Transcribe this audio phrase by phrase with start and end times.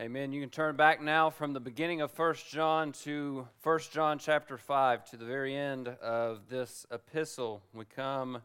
[0.00, 0.32] Amen.
[0.32, 4.56] You can turn back now from the beginning of 1 John to 1 John chapter
[4.56, 7.60] 5 to the very end of this epistle.
[7.74, 8.40] We come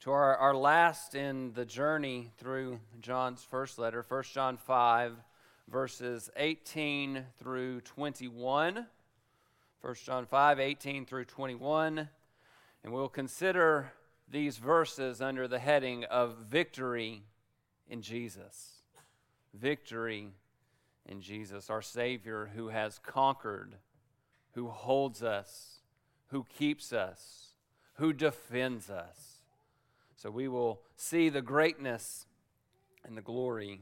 [0.00, 5.14] to our, our last in the journey through John's first letter, 1 John 5,
[5.72, 8.86] verses 18 through 21.
[9.80, 12.10] 1 John 5, 18 through 21.
[12.84, 13.92] And we'll consider
[14.30, 17.22] these verses under the heading of victory
[17.88, 18.82] in Jesus.
[19.54, 20.32] Victory
[21.08, 23.76] in Jesus, our Savior who has conquered,
[24.52, 25.80] who holds us,
[26.28, 27.54] who keeps us,
[27.94, 29.38] who defends us.
[30.16, 32.26] So we will see the greatness
[33.04, 33.80] and the glory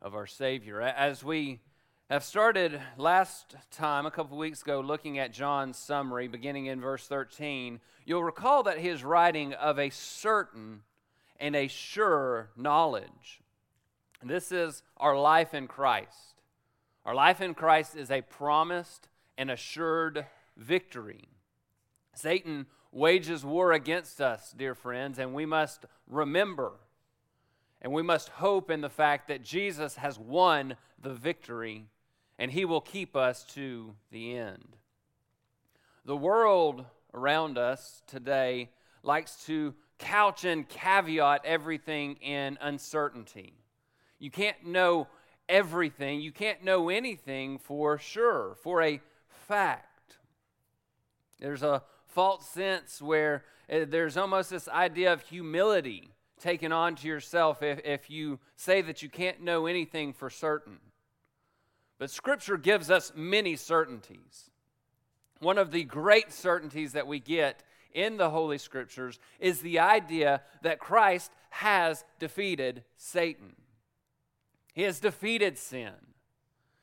[0.00, 0.80] of our Savior.
[0.80, 1.60] As we
[2.08, 7.06] have started last time, a couple weeks ago, looking at John's summary, beginning in verse
[7.06, 10.82] 13, you'll recall that he is writing of a certain
[11.40, 13.40] and a sure knowledge.
[14.24, 16.40] This is our life in Christ.
[17.04, 20.24] Our life in Christ is a promised and assured
[20.56, 21.28] victory.
[22.14, 26.72] Satan wages war against us, dear friends, and we must remember
[27.82, 31.84] and we must hope in the fact that Jesus has won the victory
[32.38, 34.76] and he will keep us to the end.
[36.06, 38.70] The world around us today
[39.02, 43.63] likes to couch and caveat everything in uncertainty.
[44.24, 45.06] You can't know
[45.50, 50.16] everything, you can't know anything for sure, for a fact.
[51.38, 56.08] There's a false sense where eh, there's almost this idea of humility
[56.40, 60.78] taken on to yourself if, if you say that you can't know anything for certain.
[61.98, 64.48] But Scripture gives us many certainties.
[65.40, 70.40] One of the great certainties that we get in the Holy Scriptures is the idea
[70.62, 73.56] that Christ has defeated Satan.
[74.74, 75.92] He has defeated sin.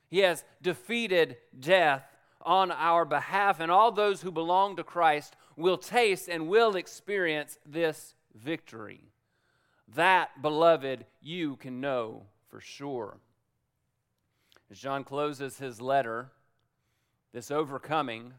[0.07, 2.03] He has defeated death
[2.41, 7.59] on our behalf, and all those who belong to Christ will taste and will experience
[7.65, 9.11] this victory.
[9.93, 13.17] That, beloved, you can know for sure.
[14.71, 16.31] As John closes his letter,
[17.33, 18.33] this overcoming,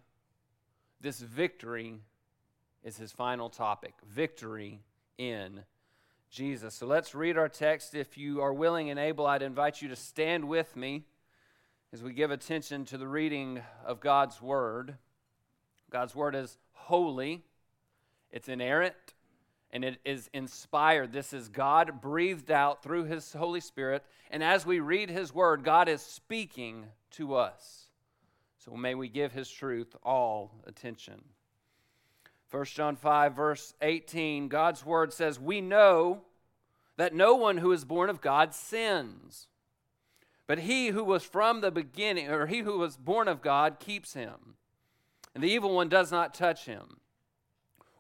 [1.01, 2.01] this victory
[2.83, 4.81] is his final topic victory
[5.19, 5.63] in
[6.33, 6.75] Jesus.
[6.75, 7.95] So let's read our text.
[7.95, 11.05] If you are willing and able, I'd invite you to stand with me
[11.93, 14.97] as we give attention to the reading of God's Word.
[15.91, 17.45] God's Word is holy,
[18.31, 18.95] it's inerrant,
[19.73, 21.13] and it is inspired.
[21.13, 24.03] This is God breathed out through His Holy Spirit.
[24.31, 27.89] And as we read His Word, God is speaking to us.
[28.57, 31.21] So may we give His truth all attention.
[32.53, 36.21] 1 John 5, verse 18, God's word says, We know
[36.99, 39.49] that no one who is born of God sins.
[40.47, 44.13] But he who was from the beginning, or he who was born of God, keeps
[44.13, 44.57] him.
[45.35, 46.99] And the evil one does not touch him.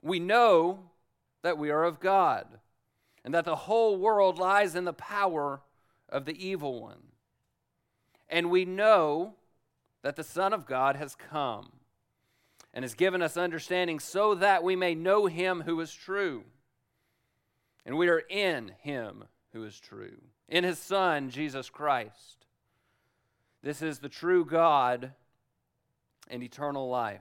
[0.02, 0.90] We know
[1.42, 2.46] that we are of God,
[3.24, 5.62] and that the whole world lies in the power
[6.10, 7.04] of the evil one.
[8.28, 9.36] And we know
[10.02, 11.70] that the Son of God has come
[12.74, 16.44] and has given us understanding so that we may know him who is true.
[17.84, 22.46] And we are in him who is true, in his Son, Jesus Christ.
[23.62, 25.12] This is the true God
[26.28, 27.20] and eternal life.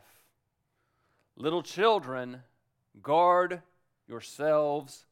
[1.35, 2.43] Little children,
[3.01, 3.61] guard
[4.07, 5.05] yourselves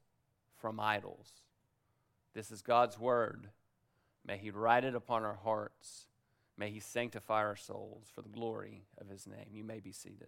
[0.58, 1.30] from idols.
[2.34, 3.50] This is God's word.
[4.26, 6.06] May He write it upon our hearts
[6.60, 9.46] May he sanctify our souls for the glory of his name.
[9.54, 10.28] You may be seated.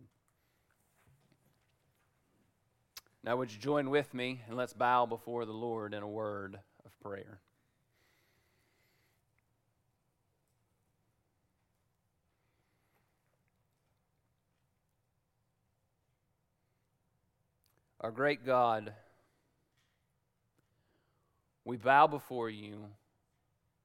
[3.22, 6.58] Now, would you join with me and let's bow before the Lord in a word
[6.86, 7.42] of prayer?
[18.00, 18.94] Our great God,
[21.66, 22.86] we bow before you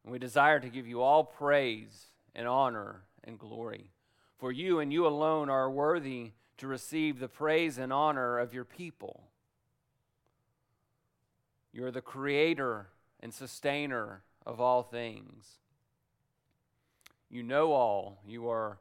[0.05, 2.07] and we desire to give you all praise
[2.37, 3.91] and honor and glory.
[4.39, 8.65] For you and you alone are worthy to receive the praise and honor of your
[8.65, 9.25] people.
[11.73, 12.89] You're the creator
[13.21, 15.57] and sustainer of all things.
[17.31, 18.21] You know all.
[18.27, 18.79] You are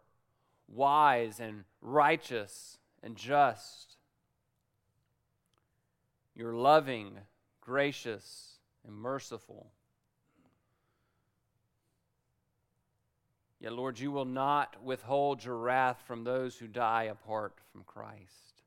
[0.68, 3.96] wise and righteous and just.
[6.36, 7.19] You're loving,
[7.62, 9.72] gracious, and merciful.
[13.60, 18.63] Yet, Lord, you will not withhold your wrath from those who die apart from Christ.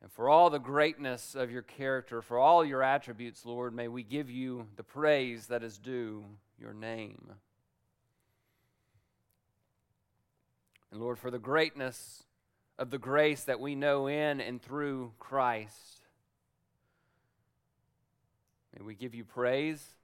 [0.00, 4.04] And for all the greatness of your character, for all your attributes, Lord, may we
[4.04, 6.24] give you the praise that is due
[6.60, 7.32] your name.
[10.90, 12.24] And Lord, for the greatness
[12.78, 16.08] of the grace that we know in and through Christ,
[18.76, 19.97] may we give you praise.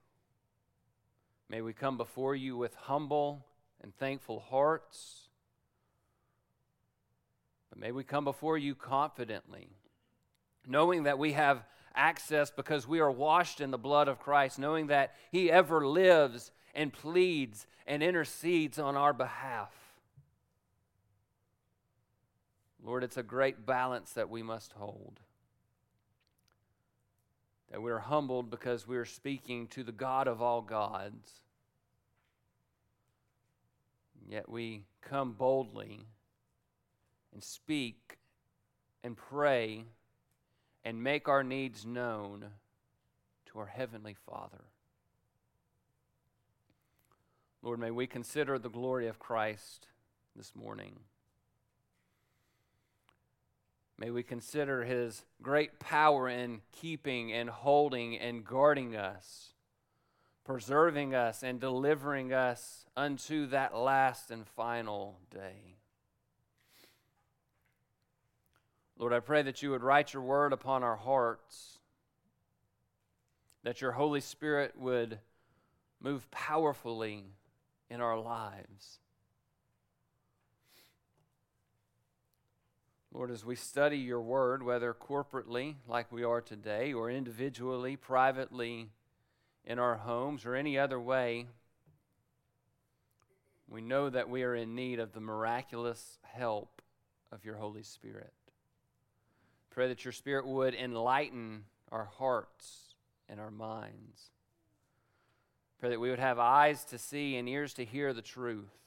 [1.49, 3.47] May we come before you with humble
[3.83, 5.29] and thankful hearts.
[7.71, 9.71] But may we come before you confidently
[10.67, 11.65] knowing that we have
[11.95, 16.51] access because we are washed in the blood of Christ, knowing that He ever lives
[16.75, 19.73] and pleads and intercedes on our behalf.
[22.83, 25.21] Lord, it's a great balance that we must hold.
[27.75, 31.41] That we are humbled because we are speaking to the God of all gods.
[34.29, 36.07] Yet we come boldly
[37.33, 38.19] and speak
[39.03, 39.87] and pray
[40.85, 42.45] and make our needs known
[43.47, 44.63] to our Heavenly Father.
[47.61, 49.89] Lord, may we consider the glory of Christ
[50.37, 51.01] this morning.
[53.99, 59.53] May we consider his great power in keeping and holding and guarding us,
[60.45, 65.77] preserving us and delivering us unto that last and final day.
[68.99, 71.79] Lord, I pray that you would write your word upon our hearts,
[73.63, 75.19] that your Holy Spirit would
[76.01, 77.25] move powerfully
[77.91, 79.01] in our lives.
[83.15, 88.89] Lord, as we study your word, whether corporately, like we are today, or individually, privately,
[89.65, 91.47] in our homes, or any other way,
[93.69, 96.83] we know that we are in need of the miraculous help
[97.31, 98.33] of your Holy Spirit.
[99.71, 102.97] Pray that your Spirit would enlighten our hearts
[103.29, 104.33] and our minds.
[105.79, 108.84] Pray that we would have eyes to see and ears to hear the truth.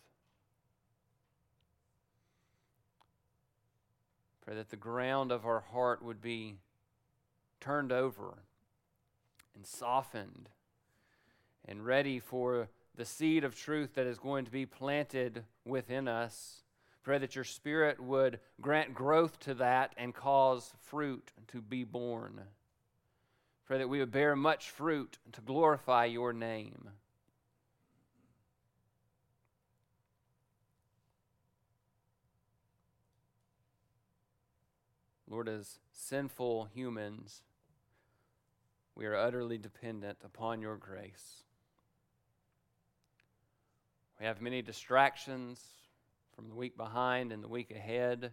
[4.47, 6.55] Pray that the ground of our heart would be
[7.59, 8.39] turned over
[9.53, 10.47] and softened
[11.65, 16.63] and ready for the seed of truth that is going to be planted within us
[17.07, 22.41] Pray that your Spirit would grant growth to that and cause fruit to be born.
[23.65, 26.89] Pray that we would bear much fruit to glorify your name.
[35.29, 37.41] Lord, as sinful humans,
[38.95, 41.44] we are utterly dependent upon your grace.
[44.19, 45.63] We have many distractions
[46.35, 48.31] from the week behind and the week ahead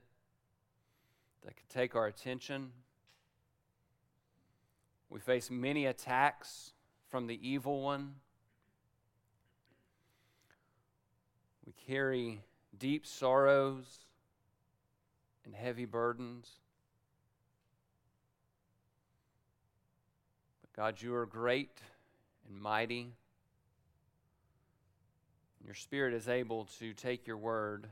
[1.44, 2.70] that could take our attention.
[5.10, 6.72] We face many attacks
[7.08, 8.14] from the evil one.
[11.66, 12.42] We carry
[12.78, 13.84] deep sorrows
[15.44, 16.50] and heavy burdens.
[20.76, 21.78] God, you are great
[22.48, 23.12] and mighty.
[25.64, 27.86] Your Spirit is able to take your word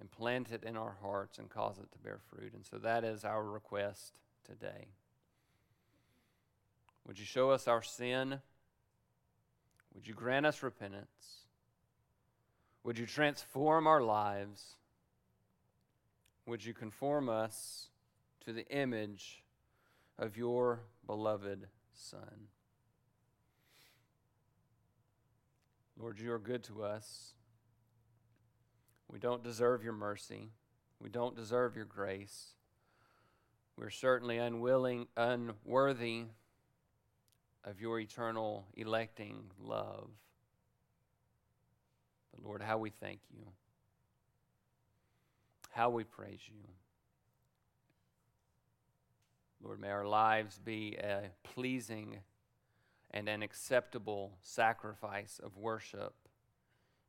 [0.00, 2.54] and plant it in our hearts and cause it to bear fruit.
[2.54, 4.86] And so that is our request today.
[7.06, 8.40] Would you show us our sin?
[9.94, 11.44] Would you grant us repentance?
[12.84, 14.76] Would you transform our lives?
[16.46, 17.88] Would you conform us
[18.46, 19.42] to the image
[20.18, 22.48] of your beloved Son?
[25.98, 27.34] Lord, you are good to us.
[29.08, 30.50] We don't deserve your mercy.
[31.00, 32.48] We don't deserve your grace.
[33.76, 36.24] We're certainly unwilling, unworthy
[37.64, 40.10] of your eternal electing love.
[42.32, 43.46] But Lord, how we thank you.
[45.70, 46.62] How we praise you.
[49.64, 52.18] Lord, may our lives be a pleasing
[53.10, 56.12] and an acceptable sacrifice of worship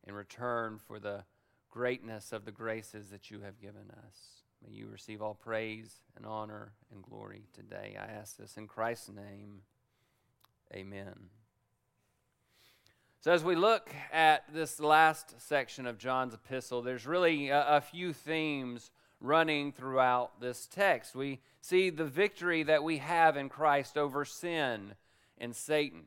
[0.08, 1.26] in return for the
[1.70, 4.44] greatness of the graces that you have given us.
[4.66, 7.98] May you receive all praise and honor and glory today.
[8.00, 9.62] I ask this in Christ's name.
[10.74, 11.30] Amen.
[13.20, 17.82] So, as we look at this last section of John's epistle, there's really a, a,
[17.82, 18.92] few themes
[19.26, 21.16] running throughout this text.
[21.16, 24.94] We see the victory that we have in Christ over sin
[25.38, 26.04] and Satan.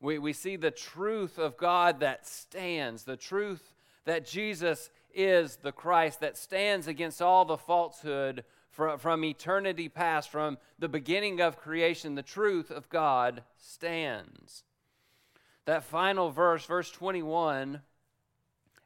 [0.00, 5.72] We, we see the truth of God that stands, the truth that Jesus is the
[5.72, 11.56] Christ that stands against all the falsehood from, from eternity past, from the beginning of
[11.56, 14.64] creation, the truth of God stands.
[15.64, 17.80] That final verse, verse 21,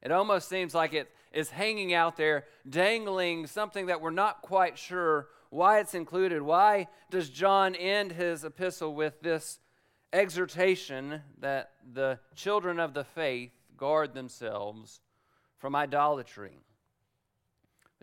[0.03, 4.79] it almost seems like it is hanging out there, dangling something that we're not quite
[4.79, 6.43] sure why it's included.
[6.43, 9.59] Why does John end his epistle with this
[10.13, 15.01] exhortation that the children of the faith guard themselves
[15.59, 16.59] from idolatry?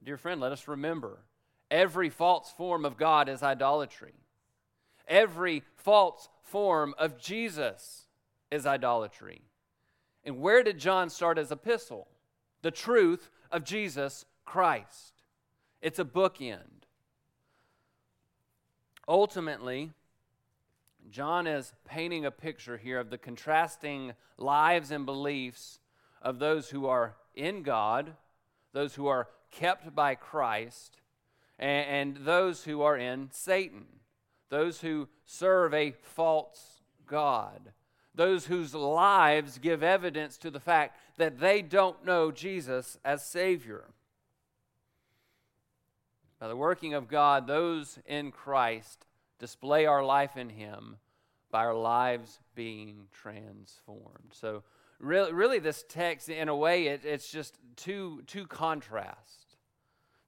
[0.04, 1.20] Dear friend, let us remember
[1.70, 4.14] every false form of God is idolatry.
[5.08, 8.08] Every false form of Jesus
[8.52, 9.42] is idolatry.
[10.24, 12.08] And where did John start his epistle?
[12.68, 15.24] The truth of Jesus Christ.
[15.82, 16.84] It's a bookend.
[19.08, 19.92] Ultimately,
[21.10, 25.80] John is painting a picture here of the contrasting lives and beliefs
[26.22, 28.18] of those who are in God,
[28.74, 31.00] those who are kept by Christ,
[31.58, 33.86] and, and those who are in Satan,
[34.50, 37.72] those who serve a false God,
[38.18, 43.86] those whose lives give evidence to the fact that they don't know Jesus as Savior.
[46.40, 49.06] By the working of God, those in Christ
[49.40, 50.98] display our life in Him
[51.52, 54.32] by our lives being transformed.
[54.32, 54.64] So,
[55.00, 59.46] really, really this text, in a way, it, it's just two, two contrasts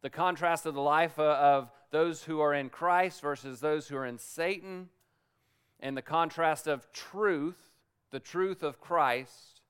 [0.02, 4.06] the contrast of the life of those who are in Christ versus those who are
[4.06, 4.88] in Satan,
[5.82, 7.69] and the contrast of truth,
[8.12, 9.62] the truth of Christ,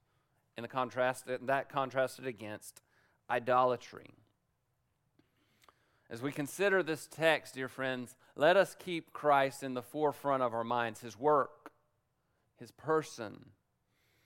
[0.56, 2.82] and the contrast that contrasted against
[3.30, 4.10] idolatry.
[6.10, 10.54] As we consider this text, dear friends, let us keep Christ in the forefront of
[10.54, 11.72] our minds, his work,
[12.58, 13.52] his person,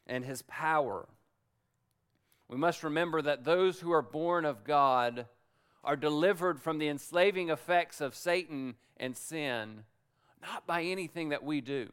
[0.08, 1.08] and his power.
[2.48, 5.28] We must remember that those who are born of God
[5.84, 9.84] are delivered from the enslaving effects of Satan and sin,
[10.42, 11.90] not by anything that we do.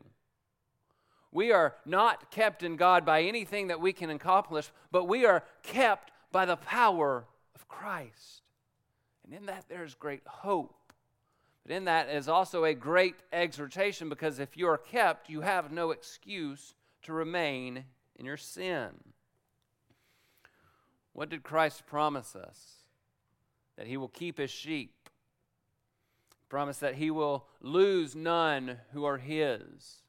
[1.33, 5.45] We are not kept in God by anything that we can accomplish, but we are
[5.63, 8.43] kept by the power of Christ.
[9.25, 10.75] And in that, there is great hope.
[11.65, 15.71] But in that is also a great exhortation because if you are kept, you have
[15.71, 17.85] no excuse to remain
[18.17, 18.89] in your sin.
[21.13, 22.87] What did Christ promise us?
[23.77, 25.09] That he will keep his sheep.
[26.49, 30.00] Promise that he will lose none who are his.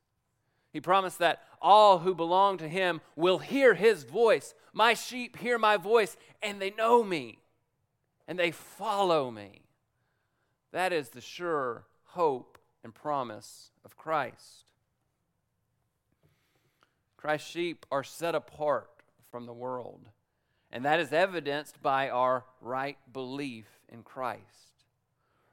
[0.72, 4.54] He promised that all who belong to him will hear his voice.
[4.74, 7.42] My sheep hear my voice, and they know me
[8.32, 9.62] and they follow me.
[10.72, 14.72] That is the sure hope and promise of Christ.
[17.18, 18.90] Christ's sheep are set apart
[19.30, 20.08] from the world,
[20.72, 24.86] and that is evidenced by our right belief in Christ.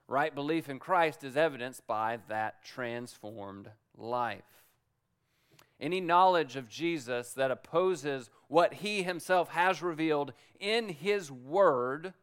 [0.06, 4.57] Right belief in Christ is evidenced by that transformed life.
[5.80, 12.14] Any knowledge of Jesus that opposes what he himself has revealed in his word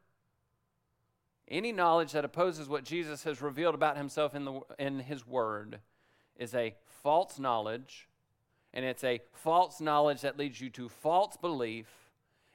[1.47, 5.79] any knowledge that opposes what Jesus has revealed about himself in, the, in his word
[6.38, 8.09] is a false knowledge,
[8.74, 11.88] and it's a false knowledge that leads you to false belief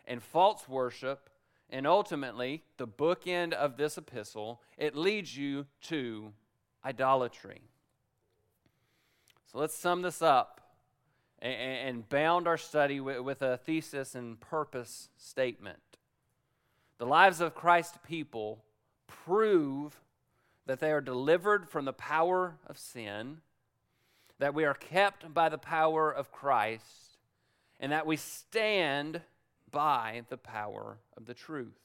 [0.06, 1.30] and false worship,
[1.70, 6.32] and ultimately, the bookend of this epistle, it leads you to
[6.84, 7.60] idolatry.
[9.52, 10.59] So let's sum this up
[11.42, 15.78] and, bound our study with, a thesis and purpose statement.
[16.98, 18.62] The lives of Christ people
[19.06, 20.00] prove
[20.66, 23.38] that they are delivered from the power of sin,
[24.38, 27.16] that we are kept by the power of Christ,
[27.78, 29.22] and that we stand
[29.70, 31.80] by the power of the truth.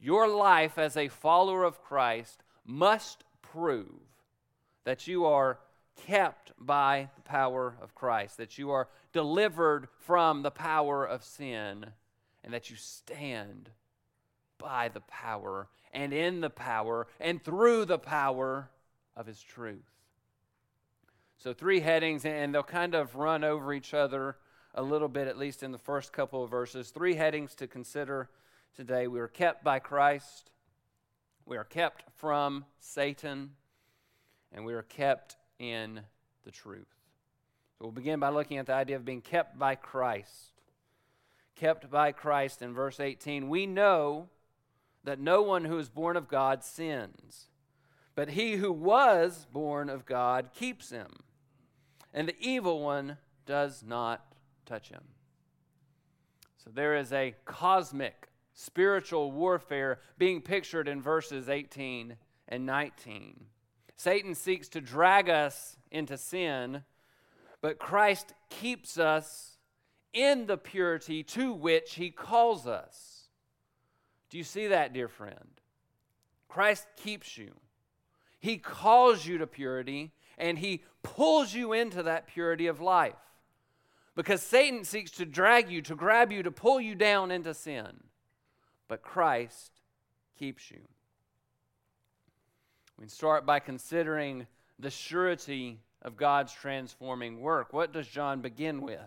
[0.00, 4.00] Your life as a follower of Christ must prove
[4.84, 5.58] that you are
[6.06, 11.86] kept by the power of Christ, that you are delivered from the power of sin,
[12.44, 13.70] and that you stand
[14.58, 18.70] by the power and in the power and through the power
[19.16, 19.90] of his truth.
[21.38, 24.36] So, three headings, and they'll kind of run over each other
[24.74, 26.90] a little bit, at least in the first couple of verses.
[26.90, 28.28] Three headings to consider
[28.74, 29.06] today.
[29.06, 30.50] We are kept by Christ,
[31.46, 33.52] we are kept from Satan,
[34.52, 36.00] and we are kept in
[36.44, 36.88] the truth.
[37.78, 40.52] So, we'll begin by looking at the idea of being kept by Christ.
[41.54, 43.48] Kept by Christ in verse 18.
[43.48, 44.28] We know
[45.04, 47.46] that no one who is born of God sins,
[48.14, 51.08] but he who was born of God keeps him,
[52.12, 54.34] and the evil one does not
[54.66, 55.04] touch him.
[56.56, 62.16] So there is a cosmic spiritual warfare being pictured in verses 18
[62.48, 63.46] and 19.
[63.98, 66.84] Satan seeks to drag us into sin,
[67.60, 69.58] but Christ keeps us
[70.12, 73.24] in the purity to which he calls us.
[74.30, 75.60] Do you see that, dear friend?
[76.46, 77.54] Christ keeps you.
[78.38, 83.16] He calls you to purity and he pulls you into that purity of life.
[84.14, 88.04] Because Satan seeks to drag you, to grab you, to pull you down into sin.
[88.86, 89.72] But Christ
[90.38, 90.82] keeps you.
[92.98, 94.46] We start by considering
[94.78, 97.72] the surety of God's transforming work.
[97.72, 99.00] What does John begin with?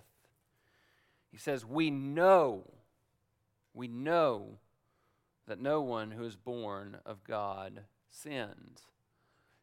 [1.30, 2.64] He says, We know,
[3.74, 4.60] we know
[5.48, 8.82] that no one who is born of God sins.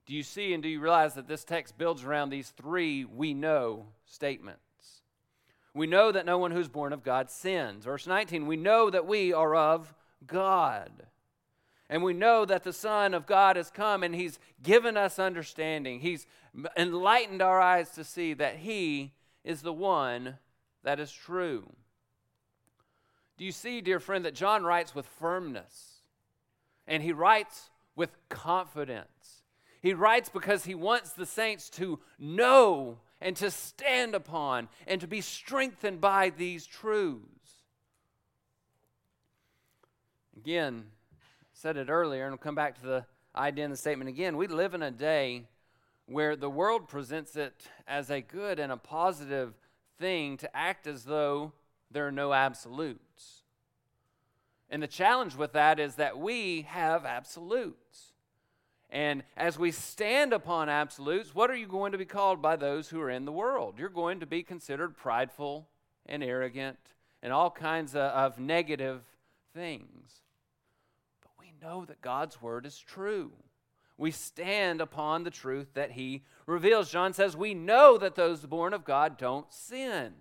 [0.04, 3.34] Do you see and do you realize that this text builds around these three we
[3.34, 5.02] know statements?
[5.74, 7.84] We know that no one who's born of God sins.
[7.84, 9.94] Verse 19, we know that we are of
[10.26, 10.90] God.
[11.90, 16.00] And we know that the Son of God has come and He's given us understanding.
[16.00, 16.26] He's
[16.76, 19.14] enlightened our eyes to see that He
[19.44, 20.36] is the one
[20.84, 21.72] that is true.
[23.38, 26.00] Do you see, dear friend, that John writes with firmness
[26.86, 29.42] and he writes with confidence?
[29.80, 35.06] He writes because he wants the saints to know and to stand upon and to
[35.06, 37.28] be strengthened by these truths.
[40.36, 40.86] Again,
[41.60, 44.36] said it earlier, and we'll come back to the idea in the statement again.
[44.36, 45.42] We live in a day
[46.06, 49.54] where the world presents it as a good and a positive
[49.98, 51.52] thing to act as though
[51.90, 53.42] there are no absolutes.
[54.70, 58.12] And the challenge with that is that we have absolutes.
[58.88, 62.88] And as we stand upon absolutes, what are you going to be called by those
[62.88, 63.80] who are in the world?
[63.80, 65.66] You're going to be considered prideful
[66.06, 66.78] and arrogant
[67.20, 69.02] and all kinds of, of negative
[69.52, 70.20] things.
[71.60, 73.32] Know that God's word is true.
[73.96, 76.90] We stand upon the truth that he reveals.
[76.90, 80.12] John says, We know that those born of God don't sin.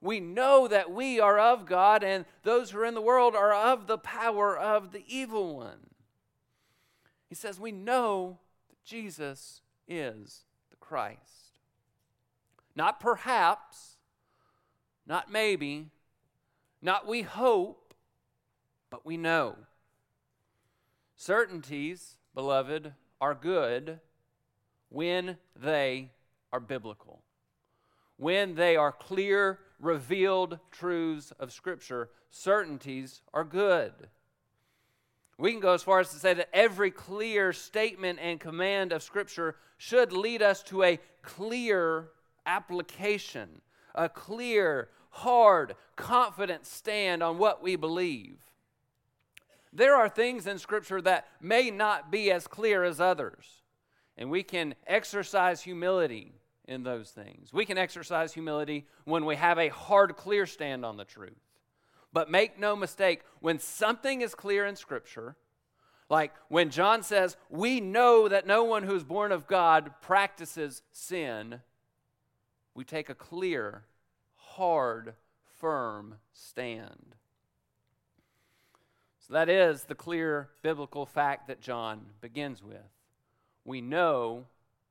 [0.00, 3.54] We know that we are of God, and those who are in the world are
[3.54, 5.90] of the power of the evil one.
[7.28, 11.60] He says, We know that Jesus is the Christ.
[12.74, 13.98] Not perhaps,
[15.06, 15.90] not maybe,
[16.80, 17.94] not we hope,
[18.90, 19.56] but we know.
[21.24, 24.00] Certainties, beloved, are good
[24.88, 26.10] when they
[26.52, 27.22] are biblical,
[28.16, 32.10] when they are clear, revealed truths of Scripture.
[32.32, 33.92] Certainties are good.
[35.38, 39.04] We can go as far as to say that every clear statement and command of
[39.04, 42.08] Scripture should lead us to a clear
[42.46, 43.60] application,
[43.94, 48.40] a clear, hard, confident stand on what we believe.
[49.72, 53.62] There are things in Scripture that may not be as clear as others,
[54.16, 56.34] and we can exercise humility
[56.66, 57.52] in those things.
[57.52, 61.40] We can exercise humility when we have a hard, clear stand on the truth.
[62.12, 65.36] But make no mistake, when something is clear in Scripture,
[66.10, 71.60] like when John says, We know that no one who's born of God practices sin,
[72.74, 73.84] we take a clear,
[74.34, 75.14] hard,
[75.58, 77.14] firm stand.
[79.32, 82.76] That is the clear biblical fact that John begins with.
[83.64, 84.44] We know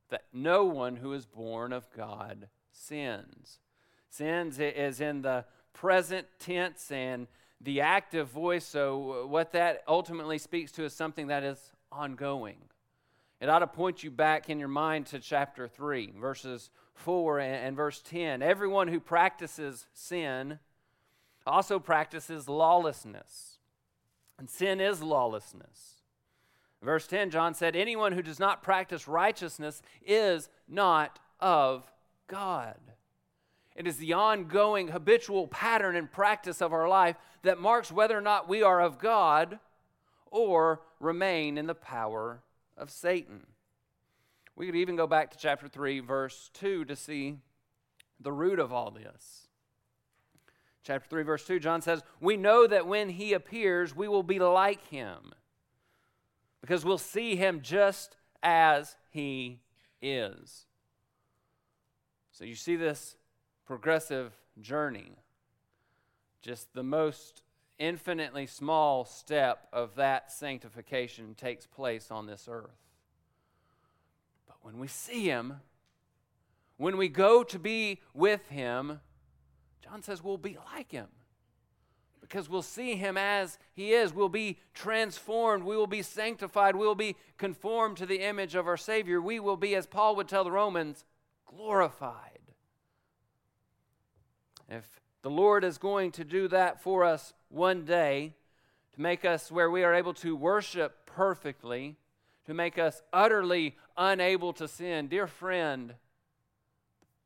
[0.10, 3.60] that no one who is born of God sins.
[4.10, 7.28] Sins is in the present tense and
[7.62, 8.66] the active voice.
[8.66, 12.58] So, what that ultimately speaks to is something that is ongoing.
[13.40, 17.76] It ought to point you back in your mind to chapter 3, verses 4 and,
[17.76, 18.42] verse 10.
[18.42, 20.58] Everyone who practices sin
[21.46, 23.51] also practices lawlessness.
[24.38, 26.02] And sin is lawlessness.
[26.82, 31.92] Verse 10, John said, Anyone who does not practice righteousness is not of
[32.28, 32.78] God.
[33.76, 38.22] It is the ongoing habitual pattern and practice of our life that marks whether or
[38.22, 39.60] not we are of God
[40.30, 42.42] or remain in the power
[42.78, 43.46] of Satan.
[44.56, 47.38] We could even go back to chapter 3, verse 2 to see
[48.20, 49.48] the root of all this.
[50.84, 54.40] Chapter 3, verse 2, John says, We know that when he appears, we will be
[54.40, 55.34] like him
[56.60, 59.60] because we'll see him just as he
[60.02, 60.66] is.
[62.32, 63.18] So you see this
[63.66, 65.12] progressive journey.
[66.42, 67.44] Just the most
[67.78, 72.78] infinitely small step of that sanctification takes place on this earth.
[74.48, 75.56] But when we see Him,
[76.78, 79.00] when we go to be with Him,
[79.84, 81.08] John says we'll be like Him.
[82.22, 84.14] because we'll see him as he is.
[84.14, 85.66] We'll be transformed.
[85.66, 86.78] We will be sanctified.
[86.78, 89.20] We will be conformed to the image of our Savior.
[89.20, 91.04] We will be, as Paul would tell the Romans,
[91.46, 92.40] glorified.
[94.70, 98.36] If the Lord is going to do that for us one day,
[98.94, 101.98] to make us where we are able to worship perfectly,
[102.46, 105.96] to make us utterly unable to sin, dear friend,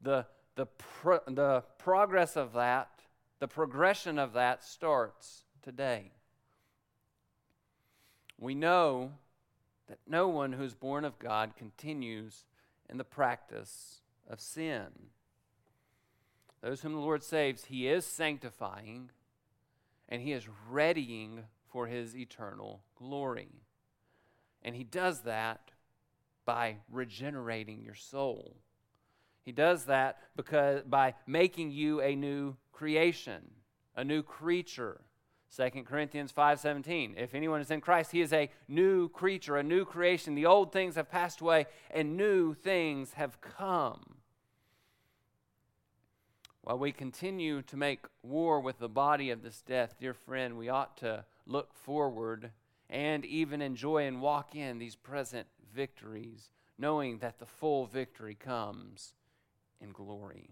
[0.02, 2.96] the, the, pro- the progress of that
[3.40, 6.12] the progression of that starts today.
[8.38, 9.12] We know
[9.88, 12.46] that no one who's born of God continues
[12.90, 14.88] in the practice of sin.
[16.62, 19.12] Those whom the Lord saves, He is sanctifying
[20.10, 23.62] and He is readying for His eternal glory.
[24.64, 25.72] And He does that
[26.46, 28.56] by regenerating your soul.
[29.46, 33.52] He does that because by making you a new creation,
[33.96, 35.02] a new creature.
[35.56, 39.86] 2 Corinthians 5:17 If anyone is in Christ he is a new creature, a new
[39.86, 40.34] creation.
[40.34, 44.18] The old things have passed away and new things have come.
[46.62, 50.68] While we continue to make war with the body of this death, dear friend, we
[50.68, 52.52] ought to look forward
[52.90, 59.14] and even enjoy and walk in these present victories, knowing that the full victory comes
[59.82, 60.50] in glory.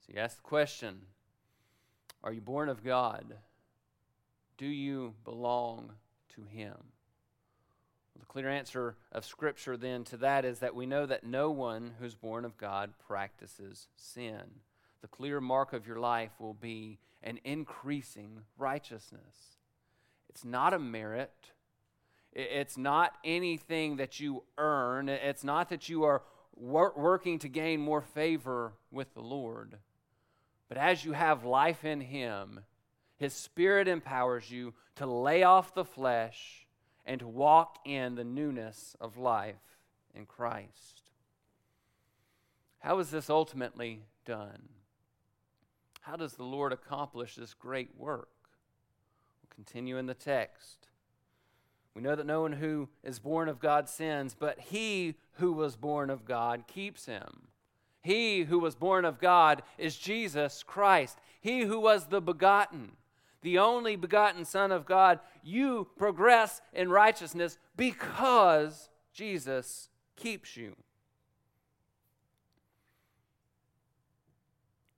[0.00, 1.02] So you ask the question
[2.22, 3.36] Are you born of God?
[4.58, 5.92] Do you belong
[6.34, 6.76] to Him?
[8.14, 11.50] Well, the clear answer of Scripture then to that is that we know that no
[11.50, 14.42] one who's born of God practices sin.
[15.00, 19.58] The clear mark of your life will be an increasing righteousness.
[20.28, 21.32] It's not a merit.
[22.32, 25.08] It's not anything that you earn.
[25.08, 26.22] It's not that you are
[26.54, 29.78] wor- working to gain more favor with the Lord.
[30.68, 32.60] But as you have life in Him,
[33.16, 36.66] His Spirit empowers you to lay off the flesh
[37.04, 39.78] and to walk in the newness of life
[40.14, 41.10] in Christ.
[42.78, 44.68] How is this ultimately done?
[46.00, 48.28] How does the Lord accomplish this great work?
[49.40, 50.88] We'll continue in the text.
[51.94, 55.76] We know that no one who is born of God sins, but he who was
[55.76, 57.48] born of God keeps him.
[58.02, 61.18] He who was born of God is Jesus Christ.
[61.40, 62.92] He who was the begotten,
[63.42, 65.20] the only begotten Son of God.
[65.42, 70.76] You progress in righteousness because Jesus keeps you.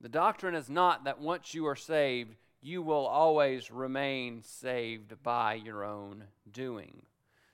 [0.00, 5.52] The doctrine is not that once you are saved, you will always remain saved by
[5.52, 7.02] your own doing.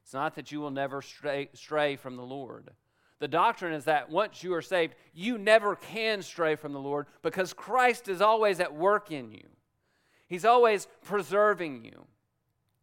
[0.05, 2.71] It's not that you will never stray, stray from the Lord.
[3.19, 7.07] The doctrine is that once you are saved, you never can stray from the Lord
[7.23, 9.49] because Christ is always at work in you.
[10.29, 12.07] He's always preserving you,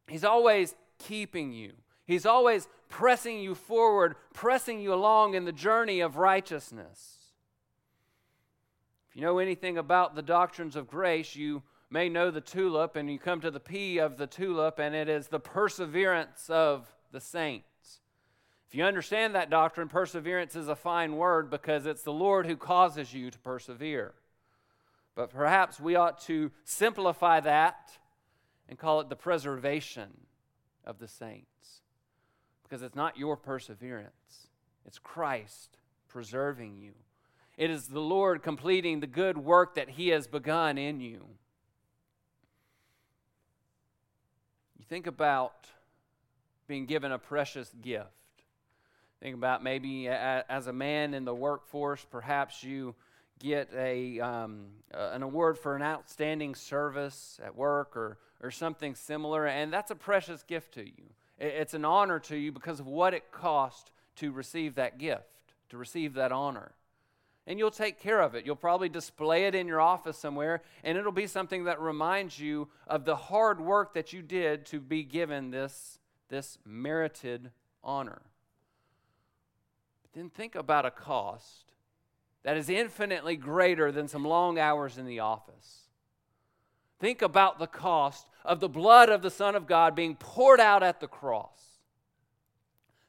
[0.08, 1.72] He's always keeping you,
[2.06, 7.20] He's always pressing you forward, pressing you along in the journey of righteousness.
[9.10, 13.10] If you know anything about the doctrines of grace, you may know the tulip, and
[13.10, 17.22] you come to the P of the tulip, and it is the perseverance of the
[17.22, 18.02] saints.
[18.68, 22.58] If you understand that doctrine, perseverance is a fine word because it's the Lord who
[22.58, 24.14] causes you to persevere.
[25.16, 27.98] But perhaps we ought to simplify that
[28.68, 30.10] and call it the preservation
[30.86, 31.82] of the saints.
[32.64, 34.48] Because it's not your perseverance,
[34.86, 35.78] it's Christ
[36.10, 36.92] preserving you.
[37.58, 41.26] It is the Lord completing the good work that He has begun in you.
[44.90, 45.68] Think about
[46.68, 48.08] being given a precious gift.
[49.22, 52.94] Think about maybe as a man in the workforce, perhaps you
[53.40, 59.48] get a, um, an award for an outstanding service at work or, or something similar,
[59.48, 61.10] and that's a precious gift to you.
[61.40, 65.78] It's an honor to you because of what it cost to receive that gift, to
[65.78, 66.72] receive that honor
[67.48, 68.46] and you'll take care of it.
[68.46, 72.68] You'll probably display it in your office somewhere, and it'll be something that reminds you
[72.86, 78.22] of the hard work that you did to be given this, this merited honor.
[80.04, 81.72] But then think about a cost
[82.44, 85.84] that is infinitely greater than some long hours in the office.
[87.00, 90.84] Think about the cost of the blood of the Son of God being poured out
[90.84, 91.80] at the cross.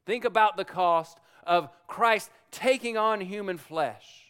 [0.06, 4.27] Think about the cost of Christ taking on human flesh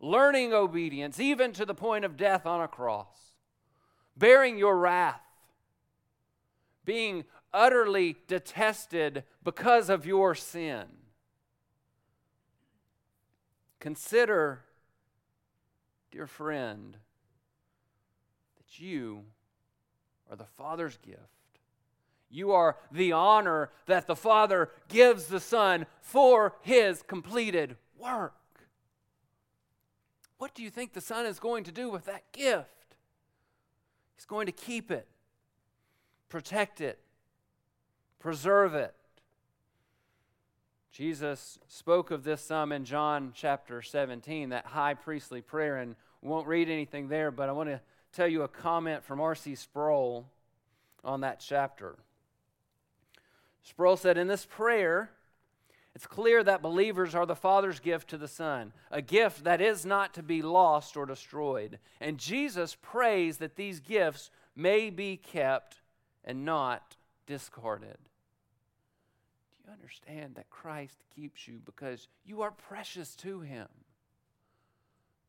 [0.00, 3.32] learning obedience, even to the point of death on a cross,
[4.16, 5.20] bearing your wrath,
[6.84, 10.84] being utterly detested because of your sin.
[13.80, 14.64] Consider,
[16.10, 16.96] dear friend,
[18.56, 19.24] that you
[20.30, 21.20] are the Father's gift.
[22.30, 28.34] You are the honor that the Father gives the Son for his completed work.
[30.38, 32.96] What do you think the Son is going to do with that gift?
[34.16, 35.06] He's going to keep it,
[36.28, 36.98] protect it,
[38.18, 38.94] preserve it.
[40.92, 46.48] Jesus spoke of this some in John chapter 17, that high priestly prayer, and won't
[46.48, 47.80] read anything there, but I want to
[48.12, 49.54] tell you a comment from R.C.
[49.54, 50.26] Sproul
[51.04, 51.96] on that chapter.
[53.62, 55.10] Sproul said, In this prayer,
[55.94, 59.84] it's clear that believers are the Father's gift to the Son, a gift that is
[59.84, 61.78] not to be lost or destroyed.
[62.00, 65.80] And Jesus prays that these gifts may be kept
[66.24, 66.96] and not
[67.26, 67.96] discarded.
[69.50, 73.66] Do you understand that Christ keeps you because you are precious to Him?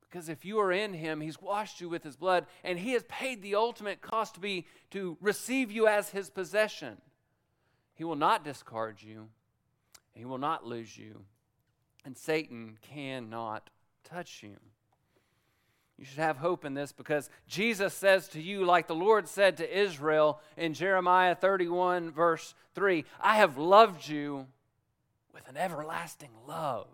[0.09, 3.03] Because if you are in him, he's washed you with his blood, and he has
[3.03, 6.97] paid the ultimate cost to be to receive you as his possession.
[7.93, 9.29] He will not discard you,
[10.19, 11.23] he will not lose you,
[12.03, 13.69] and Satan cannot
[14.03, 14.57] touch you.
[15.97, 19.55] You should have hope in this because Jesus says to you, like the Lord said
[19.57, 24.47] to Israel in Jeremiah 31, verse 3, I have loved you
[25.33, 26.87] with an everlasting love.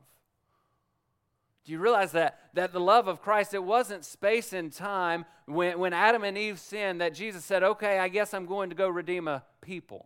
[1.65, 2.39] Do you realize that?
[2.53, 6.59] That the love of Christ, it wasn't space and time when, when Adam and Eve
[6.59, 10.05] sinned that Jesus said, okay, I guess I'm going to go redeem a people.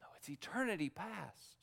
[0.00, 1.59] No, it's eternity past.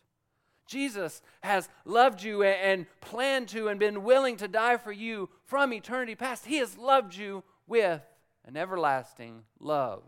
[0.68, 5.74] Jesus has loved you and planned to and been willing to die for you from
[5.74, 6.46] eternity past.
[6.46, 8.02] He has loved you with
[8.46, 10.04] an everlasting love.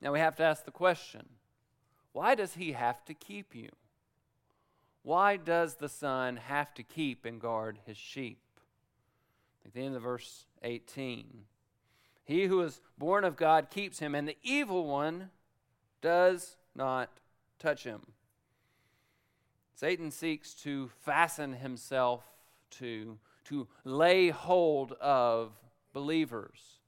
[0.00, 1.26] Now we have to ask the question
[2.12, 3.70] why does he have to keep you?
[5.02, 8.40] Why does the son have to keep and guard his sheep?
[9.64, 11.44] At the end of verse 18.
[12.24, 15.30] He who is born of God keeps him, and the evil one
[16.00, 17.10] does not
[17.60, 18.00] touch him.
[19.74, 22.24] Satan seeks to fasten himself
[22.70, 25.52] to, to lay hold of
[25.92, 26.80] believers.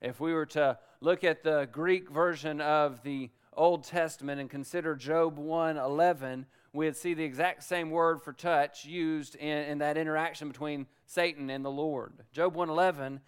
[0.00, 4.96] If we were to look at the Greek version of the Old Testament and consider
[4.96, 10.48] Job 1:11, we'd see the exact same word for touch used in, in that interaction
[10.48, 12.24] between Satan and the Lord.
[12.32, 13.20] Job 1:11,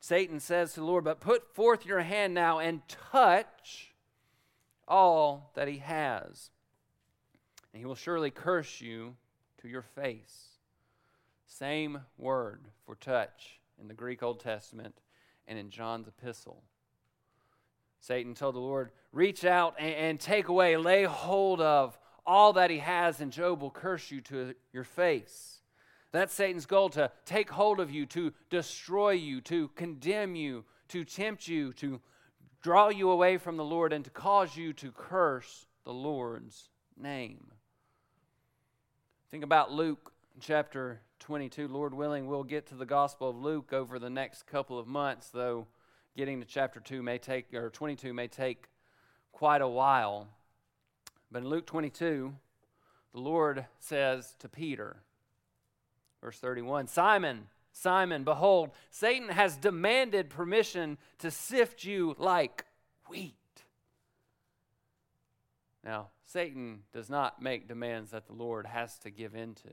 [0.00, 3.91] Satan says to the Lord, "But put forth your hand now and touch
[4.92, 6.50] all that he has,
[7.72, 9.16] and he will surely curse you
[9.58, 10.58] to your face."
[11.46, 15.00] Same word for touch in the Greek Old Testament
[15.46, 16.62] and in John's epistle.
[18.00, 22.70] Satan told the Lord, Reach out and, and, take away, lay hold of all that
[22.70, 25.60] he has, and Job will curse you to your face.
[26.10, 31.04] That's Satan's goal to take hold of you, to destroy you, to condemn you, to
[31.04, 32.00] tempt you, to
[32.62, 37.48] draw you away from the Lord, and to cause you to curse the Lord's name.
[39.30, 41.68] Think about Luke chapter 22.
[41.68, 45.28] Lord willing, we'll get to the Gospel of Luke over the next couple of months,
[45.28, 45.66] though
[46.16, 48.68] getting to chapter 2 may take, or 22 may take
[49.32, 50.28] quite a while.
[51.30, 52.34] But in Luke 22,
[53.12, 54.96] the Lord says to Peter,
[56.20, 62.64] verse 31, Simon, Simon, behold, Satan has demanded permission to sift you like
[63.08, 63.34] wheat.
[65.84, 69.70] Now, Satan does not make demands that the Lord has to give into.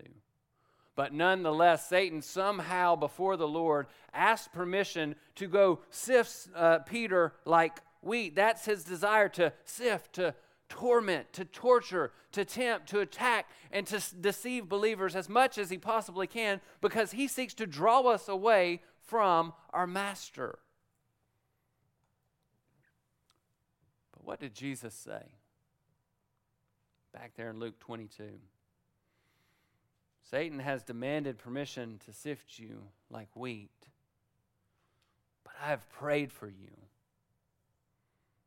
[0.95, 7.79] But nonetheless, Satan somehow before the Lord asked permission to go sift uh, Peter like
[8.01, 8.35] wheat.
[8.35, 10.35] That's his desire to sift, to
[10.69, 15.77] torment, to torture, to tempt, to attack, and to deceive believers as much as he
[15.77, 20.59] possibly can because he seeks to draw us away from our master.
[24.13, 25.23] But what did Jesus say?
[27.13, 28.23] Back there in Luke 22.
[30.29, 33.71] Satan has demanded permission to sift you like wheat,
[35.43, 36.69] but I have prayed for you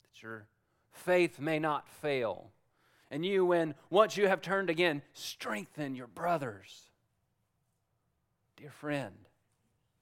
[0.04, 0.46] that your
[0.92, 2.50] faith may not fail.
[3.10, 6.90] And you, when once you have turned again, strengthen your brothers.
[8.56, 9.14] Dear friend,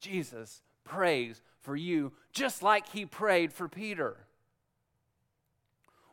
[0.00, 4.26] Jesus prays for you just like he prayed for Peter.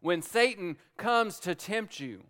[0.02, 2.24] When Satan comes to tempt you,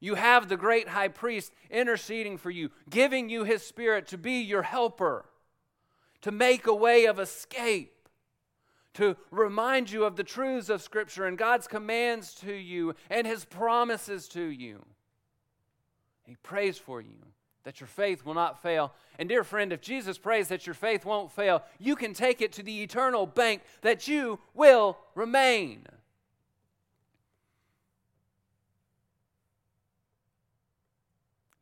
[0.00, 4.40] you have the great high priest interceding for you, giving you his spirit to be
[4.40, 5.26] your helper,
[6.22, 8.01] to make a way of escape
[8.94, 13.44] to remind you of the truths of Scripture and God's commands to you and His
[13.44, 14.84] promises to you.
[16.24, 17.18] He prays for you
[17.64, 18.92] that your faith will not fail.
[19.18, 22.52] And, dear friend, if Jesus prays that your faith won't fail, you can take it
[22.52, 25.86] to the eternal bank that you will remain.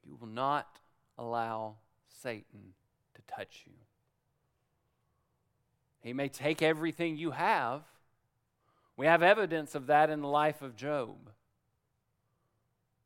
[0.07, 0.79] You will not
[1.19, 1.77] allow
[2.23, 2.75] Satan
[3.15, 3.75] to touch you.
[6.03, 7.83] He may take everything you have.
[8.97, 11.17] We have evidence of that in the life of Job.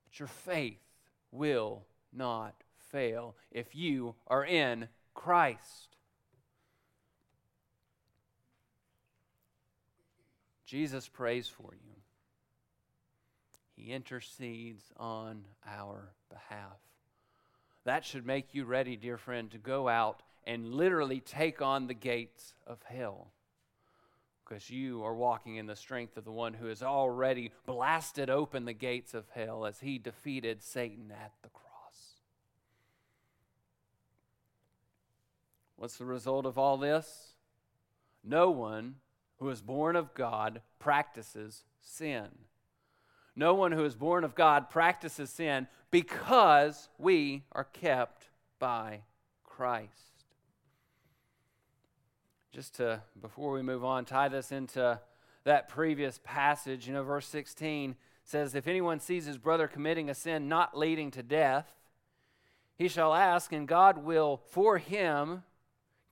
[0.05, 0.81] But your faith
[1.31, 2.55] will not
[2.91, 5.97] fail if you are in Christ.
[10.67, 11.95] Jesus prays for you.
[13.77, 16.79] He intercedes on our behalf.
[17.85, 21.95] That should make you ready, dear friend, to go out and literally take on the
[21.95, 23.33] gates of hell.
[24.45, 28.67] Because you are walking in the strength of the one who has already blasted open
[28.67, 31.65] the gates of hell as he defeated Satan at the cross.
[35.77, 37.35] What's the result of all this?
[38.23, 38.97] No one
[39.39, 42.29] who is born of God practices sin.
[43.37, 48.29] No one who is born of God practices sin because we are kept
[48.59, 49.01] by
[49.43, 50.14] Christ.
[52.55, 55.01] Just to, before we move on, tie this into
[55.43, 56.87] that previous passage.
[56.87, 61.11] You know, verse 16 says, If anyone sees his brother committing a sin not leading
[61.11, 61.67] to death,
[62.77, 65.43] he shall ask, and God will for him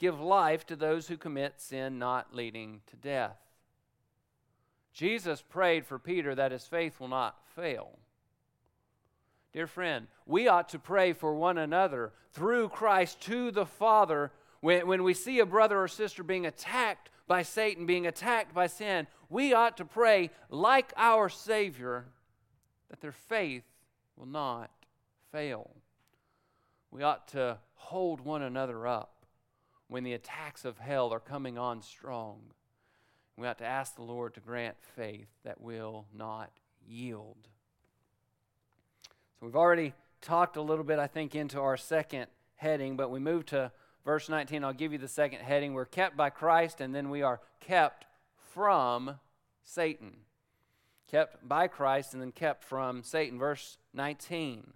[0.00, 3.36] give life to those who commit sin not leading to death.
[4.92, 8.00] Jesus prayed for Peter that his faith will not fail.
[9.52, 14.32] Dear friend, we ought to pray for one another through Christ to the Father.
[14.62, 18.68] When, when we see a brother or sister being attacked by Satan, being attacked by
[18.68, 22.06] sin, we ought to pray like our Savior
[22.88, 23.64] that their faith
[24.16, 24.70] will not
[25.32, 25.72] fail.
[26.92, 29.26] We ought to hold one another up
[29.88, 32.42] when the attacks of hell are coming on strong.
[33.36, 36.52] We ought to ask the Lord to grant faith that will not
[36.86, 37.48] yield.
[39.40, 43.18] So we've already talked a little bit, I think, into our second heading, but we
[43.18, 43.72] move to
[44.04, 44.64] verse 19.
[44.64, 45.74] I'll give you the second heading.
[45.74, 48.06] We're kept by Christ, and then we are kept
[48.52, 49.18] from
[49.62, 50.16] Satan.
[51.08, 53.38] Kept by Christ, and then kept from Satan.
[53.38, 54.72] Verse 19.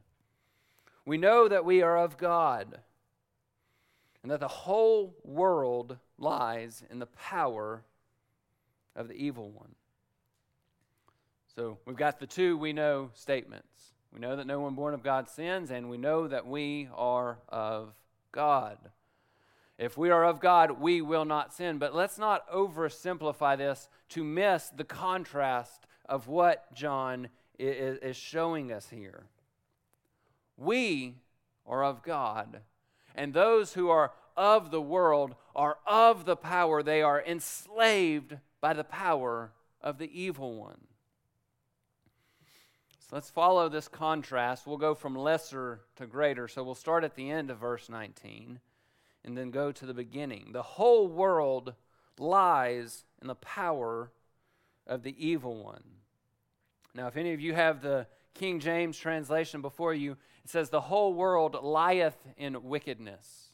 [1.05, 2.81] We know that we are of God
[4.27, 7.85] and that the whole world lies in the power
[8.97, 9.77] of the evil one.
[11.55, 13.93] So we've got the two we know statements.
[14.13, 17.39] We know that no one born of God sins, and we know that we are
[17.49, 17.95] of
[18.33, 18.79] God.
[19.79, 21.79] If we are of God, we will not sin.
[21.79, 28.89] But let's not oversimplify this to miss the contrast of what John is showing us
[28.89, 29.27] here.
[30.57, 31.17] We
[31.67, 32.61] are of God
[33.17, 36.83] and those who are of the world are of the power.
[36.83, 40.81] They are enslaved by the power of the evil one.
[43.01, 44.67] So let's follow this contrast.
[44.67, 46.49] We'll go from lesser to greater.
[46.49, 48.61] So we'll start at the end of verse 19
[49.27, 50.53] and then go to the beginning.
[50.53, 51.75] The whole world
[52.19, 54.11] lies in the power
[54.87, 55.83] of the evil one.
[56.95, 60.13] Now, if any of you have the King James translation before you,
[60.45, 63.49] it says, The whole world lieth in wickedness.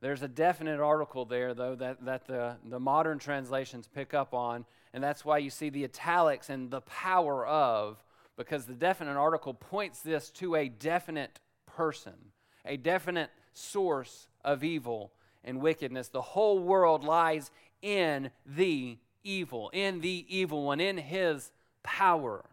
[0.00, 4.64] There's a definite article there, though, that, that the, the modern translations pick up on,
[4.92, 8.02] and that's why you see the italics and the power of,
[8.36, 12.14] because the definite article points this to a definite person,
[12.64, 15.12] a definite source of evil
[15.42, 16.08] and wickedness.
[16.08, 21.50] The whole world lies in the evil, in the evil one, in his
[21.82, 22.44] power.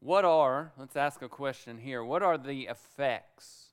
[0.00, 3.70] What are, let's ask a question here, what are the effects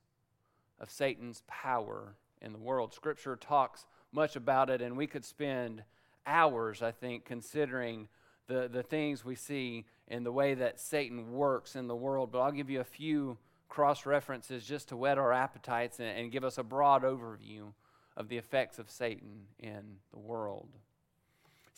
[0.79, 2.93] of Satan's power in the world?
[2.93, 5.83] Scripture talks much about it, and we could spend
[6.25, 8.07] hours, I think, considering
[8.47, 12.31] the, the things we see in the way that Satan works in the world.
[12.31, 13.37] But I'll give you a few
[13.75, 17.73] cross references just to whet our appetites and, and give us a broad overview
[18.15, 20.69] of the effects of Satan in the world.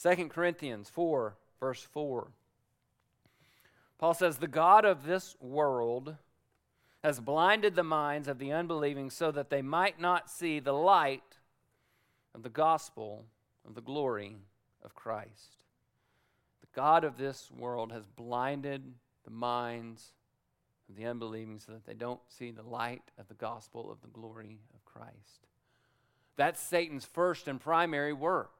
[0.03, 2.28] 2 Corinthians 4, verse 4.
[3.97, 6.17] Paul says, The God of this world
[7.03, 11.39] has blinded the minds of the unbelieving so that they might not see the light
[12.36, 13.26] of the gospel
[13.67, 14.36] of the glory
[14.84, 15.63] of Christ.
[16.61, 18.84] The God of this world has blinded
[19.26, 20.11] the minds
[20.89, 24.07] of the unbelieving so that they don't see the light of the gospel of the
[24.07, 25.47] glory of Christ.
[26.35, 28.51] That's Satan's first and primary work.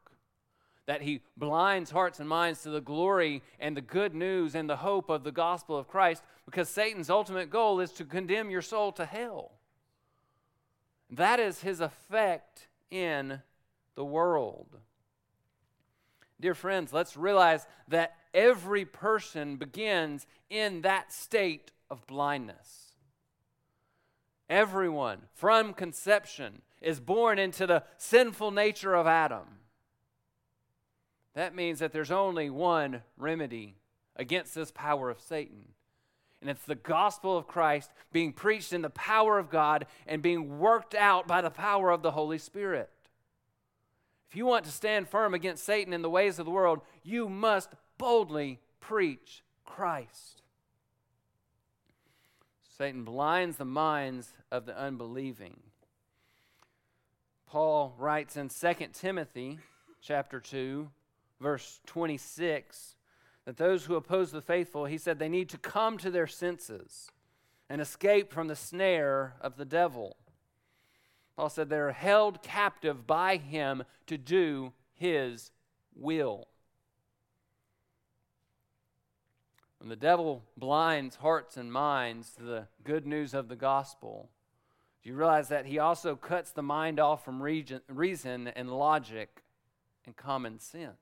[0.88, 4.78] that he blinds hearts and minds to the glory and the good news and the
[4.78, 8.94] hope of the gospel of Christ because Satan's ultimate goal is to condemn your soul
[8.94, 9.52] to hell.
[11.10, 13.42] That is his effect in
[13.96, 14.78] the world.
[16.40, 22.92] Dear friends, let's realize that every person begins in that state of blindness.
[24.50, 29.46] Everyone from conception is born into the sinful nature of Adam.
[31.34, 33.76] That means that there's only one remedy
[34.16, 35.70] against this power of Satan.
[36.42, 40.60] And it's the gospel of Christ being preached in the power of God and being
[40.60, 42.90] worked out by the power of the Holy Spirit.
[44.30, 47.30] If you want to stand firm against Satan in the ways of the world, you
[47.30, 50.44] must boldly preach Christ.
[52.78, 55.58] Satan blinds the minds of the unbelieving.
[57.48, 59.58] Paul writes in 2 Timothy
[60.02, 60.90] chapter 2
[61.40, 62.96] verse 26
[63.46, 67.10] that those who oppose the faithful, he said, they need to come to their senses
[67.70, 70.18] and escape from the snare of the devil.
[71.36, 75.52] Paul said they're held captive by him to do his
[75.96, 76.48] will.
[79.80, 84.30] When the devil blinds hearts and minds to the good news of the gospel,
[85.04, 89.44] do you realize that he also cuts the mind off from reason and logic
[90.06, 90.98] and common sense?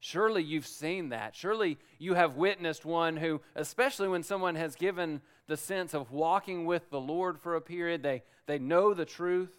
[0.00, 1.34] Surely you've seen that.
[1.34, 6.66] Surely you have witnessed one who, especially when someone has given the sense of walking
[6.66, 9.56] with the Lord for a period, they, they know the truth.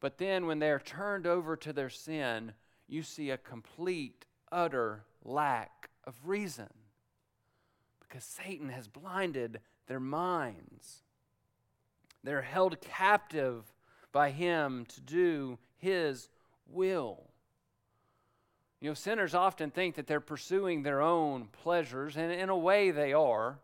[0.00, 2.52] But then when they're turned over to their sin,
[2.86, 6.68] you see a complete, utter lack of reason.
[8.08, 11.02] Because Satan has blinded their minds.
[12.24, 13.64] They're held captive
[14.12, 16.28] by him to do his
[16.66, 17.24] will.
[18.80, 22.90] You know, sinners often think that they're pursuing their own pleasures, and in a way
[22.90, 23.58] they are.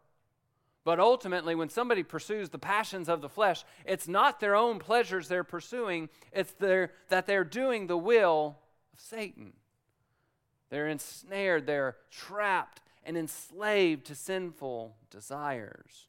[0.83, 5.29] But ultimately, when somebody pursues the passions of the flesh, it's not their own pleasures
[5.29, 8.59] they're pursuing, it's their, that they're doing the will
[8.93, 9.55] of Satan.
[10.69, 16.09] They're ensnared, they're trapped and enslaved to sinful desires.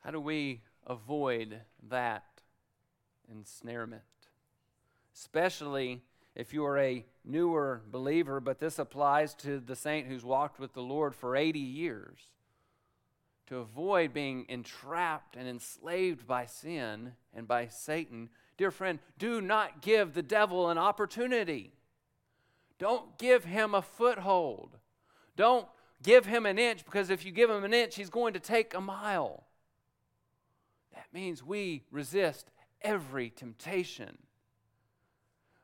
[0.00, 2.24] How do we avoid that
[3.30, 4.02] ensnarement?
[5.16, 6.02] especially
[6.34, 10.74] if you are a newer believer, but this applies to the saint who's walked with
[10.74, 12.20] the Lord for 80 years.
[13.46, 18.28] To avoid being entrapped and enslaved by sin and by Satan,
[18.58, 21.72] dear friend, do not give the devil an opportunity.
[22.78, 24.76] Don't give him a foothold.
[25.36, 25.66] Don't
[26.02, 28.74] give him an inch because if you give him an inch, he's going to take
[28.74, 29.44] a mile.
[30.94, 32.50] That means we resist
[32.82, 34.18] every temptation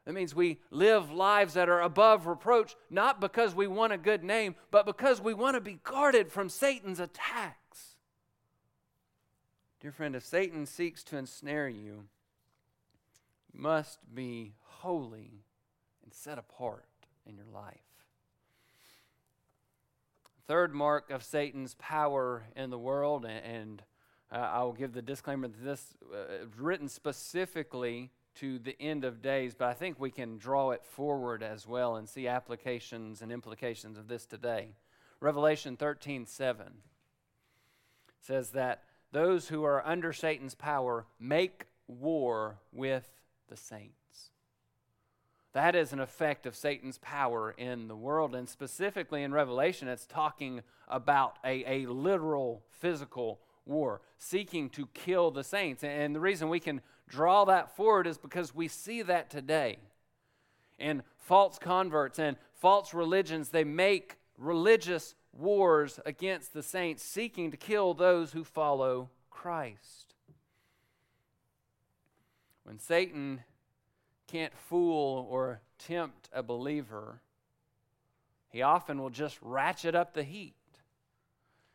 [0.05, 4.25] that means we live lives that are above reproach, not because we want a good
[4.25, 7.97] name, but because we want to be guarded from Satan's attacks.
[9.81, 12.05] Dear friend, if Satan seeks to ensnare you,
[13.53, 15.45] you must be holy
[16.03, 16.85] and set apart
[17.27, 17.81] in your life.
[20.47, 23.83] Third mark of Satan's power in the world, and
[24.31, 29.23] uh, I will give the disclaimer that this uh, written specifically to the end of
[29.23, 33.31] days, but I think we can draw it forward as well and see applications and
[33.31, 34.71] implications of this today.
[35.21, 36.67] Revelation 13 7
[38.21, 43.09] says that those who are under Satan's power make war with
[43.49, 44.02] the saints.
[45.53, 48.35] That is an effect of Satan's power in the world.
[48.35, 55.31] And specifically in Revelation, it's talking about a, a literal physical war, seeking to kill
[55.31, 55.85] the saints.
[55.85, 59.77] And the reason we can draw that forward is because we see that today.
[60.79, 67.57] And false converts and false religions, they make religious wars against the saints, seeking to
[67.57, 70.15] kill those who follow Christ.
[72.65, 73.43] When Satan
[74.33, 77.21] can't fool or tempt a believer,
[78.49, 80.55] he often will just ratchet up the heat.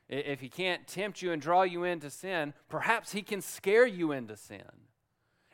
[0.09, 4.11] If he can't tempt you and draw you into sin, perhaps he can scare you
[4.11, 4.63] into sin.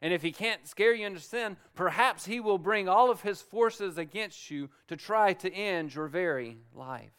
[0.02, 3.42] And if he can't scare you into sin, perhaps he will bring all of his
[3.42, 7.12] forces against you to try to end your very life.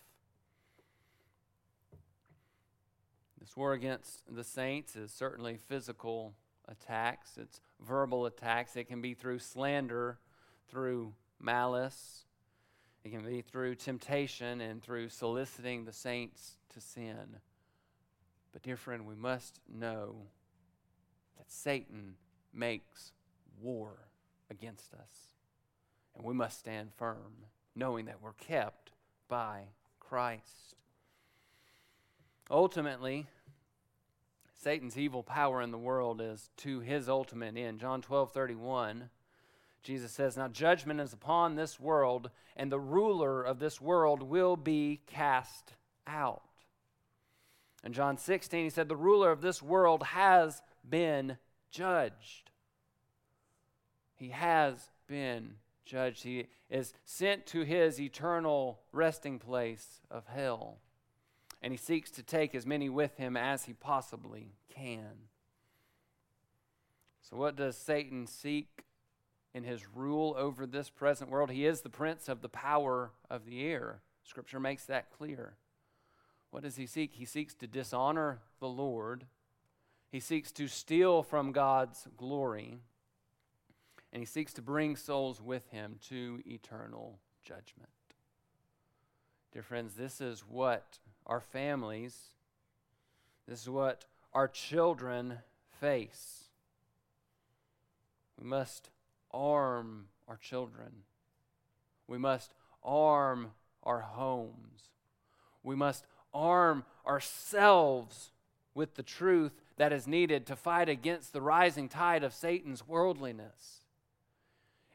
[3.40, 6.34] This war against the saints is certainly physical
[6.68, 8.76] attacks, it's verbal attacks.
[8.76, 10.18] It can be through slander,
[10.68, 12.24] through malice,
[13.04, 17.36] it can be through temptation and through soliciting the saints to sin.
[18.52, 20.16] But, dear friend, we must know
[21.36, 22.14] that Satan
[22.52, 23.12] makes
[23.60, 24.08] war
[24.50, 25.34] against us.
[26.16, 28.92] And we must stand firm, knowing that we're kept
[29.28, 29.64] by
[30.00, 30.76] Christ.
[32.50, 33.26] Ultimately,
[34.64, 37.80] Satan's evil power in the world is to his ultimate end.
[37.80, 39.10] John 12 31,
[39.82, 44.56] Jesus says, Now judgment is upon this world, and the ruler of this world will
[44.56, 45.74] be cast
[46.06, 46.40] out.
[47.84, 51.36] In John 16, he said, The ruler of this world has been
[51.70, 52.50] judged.
[54.14, 56.22] He has been judged.
[56.22, 60.78] He is sent to his eternal resting place of hell.
[61.64, 65.30] And he seeks to take as many with him as he possibly can.
[67.22, 68.84] So, what does Satan seek
[69.54, 71.50] in his rule over this present world?
[71.50, 74.02] He is the prince of the power of the air.
[74.24, 75.54] Scripture makes that clear.
[76.50, 77.14] What does he seek?
[77.14, 79.24] He seeks to dishonor the Lord,
[80.12, 82.80] he seeks to steal from God's glory
[84.12, 87.88] and he seeks to bring souls with him to eternal judgment.
[89.50, 92.16] Dear friends, this is what our families,
[93.48, 95.38] this is what our children
[95.80, 96.44] face.
[98.40, 98.90] We must
[99.32, 101.04] arm our children.
[102.06, 102.52] We must
[102.82, 103.52] arm
[103.82, 104.90] our homes.
[105.62, 108.32] We must arm ourselves
[108.74, 113.84] with the truth that is needed to fight against the rising tide of Satan's worldliness.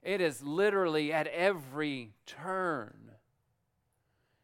[0.01, 3.08] It is literally at every turn.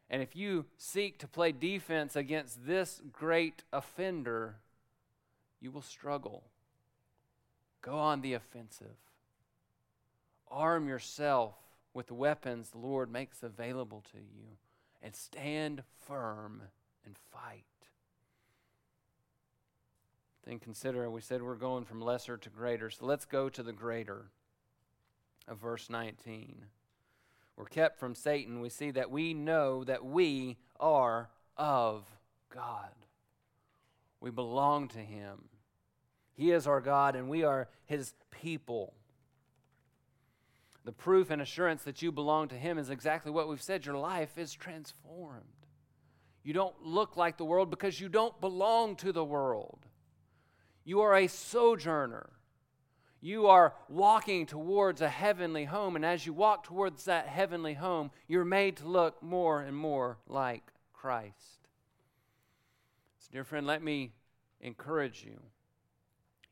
[0.08, 4.56] And if you seek to play defense against this great offender,
[5.60, 6.44] you will struggle.
[7.82, 8.96] Go on the offensive.
[10.48, 11.54] Arm yourself
[11.92, 14.58] with the weapons the Lord makes available to you
[15.02, 16.62] and stand firm
[17.04, 17.64] and fight.
[20.44, 23.72] Then consider, we said we're going from lesser to greater, so let's go to the
[23.72, 24.26] greater
[25.48, 26.66] of verse 19.
[27.56, 28.60] We're kept from Satan.
[28.60, 32.04] We see that we know that we are of
[32.54, 32.90] God.
[34.20, 35.48] We belong to Him.
[36.34, 38.92] He is our God, and we are His people.
[40.84, 43.86] The proof and assurance that you belong to Him is exactly what we've said.
[43.86, 45.44] Your life is transformed.
[46.44, 49.80] You don't look like the world because you don't belong to the world.
[50.84, 52.30] You are a sojourner
[53.26, 55.96] you are walking towards a heavenly home.
[55.96, 60.18] And as you walk towards that heavenly home, you're made to look more and more
[60.28, 61.68] like Christ.
[63.18, 64.12] So, dear friend, let me
[64.60, 65.40] encourage you.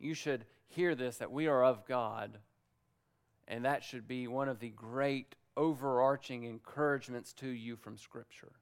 [0.01, 2.39] You should hear this that we are of God.
[3.47, 8.53] And that should be one of the great overarching encouragements to you from Scripture.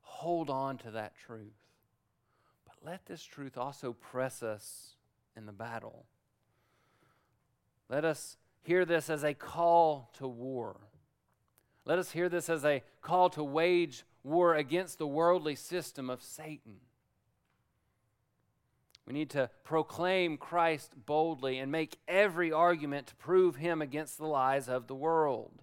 [0.00, 1.68] Hold on to that truth.
[2.66, 4.96] But let this truth also press us
[5.36, 6.06] in the battle.
[7.92, 10.80] Let us hear this as a call to war.
[11.84, 16.22] Let us hear this as a call to wage war against the worldly system of
[16.22, 16.76] Satan.
[19.06, 24.26] We need to proclaim Christ boldly and make every argument to prove him against the
[24.26, 25.60] lies of the world.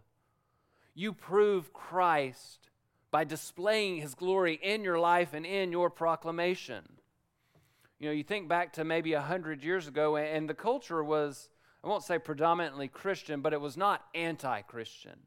[0.93, 2.69] You prove Christ
[3.09, 6.83] by displaying his glory in your life and in your proclamation.
[7.97, 11.49] You know, you think back to maybe a hundred years ago, and the culture was
[11.83, 15.17] I won't say predominantly Christian, but it was not anti Christian.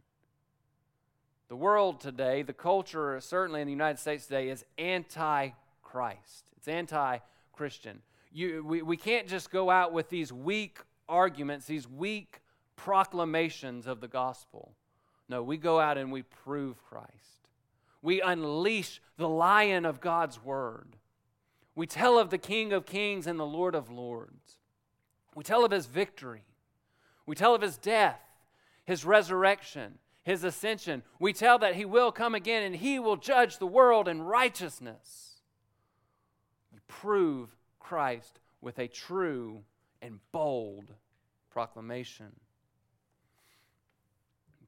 [1.48, 5.50] The world today, the culture, certainly in the United States today, is anti
[5.82, 6.46] Christ.
[6.56, 7.18] It's anti
[7.52, 8.00] Christian.
[8.34, 10.78] We, we can't just go out with these weak
[11.08, 12.40] arguments, these weak
[12.76, 14.72] proclamations of the gospel.
[15.28, 17.48] No, we go out and we prove Christ.
[18.00, 20.96] We unleash the lion of God's word.
[21.74, 24.58] We tell of the King of kings and the Lord of lords.
[25.34, 26.44] We tell of his victory.
[27.26, 28.20] We tell of his death,
[28.84, 31.02] his resurrection, his ascension.
[31.18, 35.40] We tell that he will come again and he will judge the world in righteousness.
[36.72, 39.64] We prove Christ with a true
[40.00, 40.94] and bold
[41.50, 42.32] proclamation.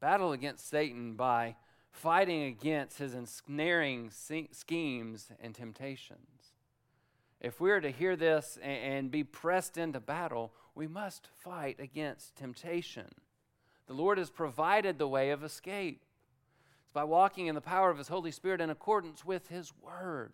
[0.01, 1.57] Battle against Satan by
[1.91, 6.34] fighting against his ensnaring schemes and temptations.
[7.45, 12.37] If we are to hear this and be pressed into battle, we must fight against
[12.37, 13.05] temptation.
[13.87, 16.01] The Lord has provided the way of escape.
[16.85, 20.33] It's by walking in the power of His Holy Spirit in accordance with His Word.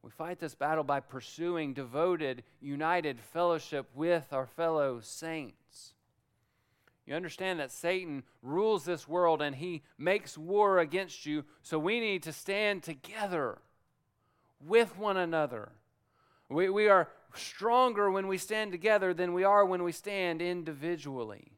[0.00, 5.94] We fight this battle by pursuing devoted, united fellowship with our fellow saints.
[7.04, 11.98] You understand that Satan rules this world and he makes war against you, so we
[11.98, 13.58] need to stand together
[14.60, 15.70] with one another,
[16.48, 21.52] We, we are stronger when we stand together than we are when we stand individually.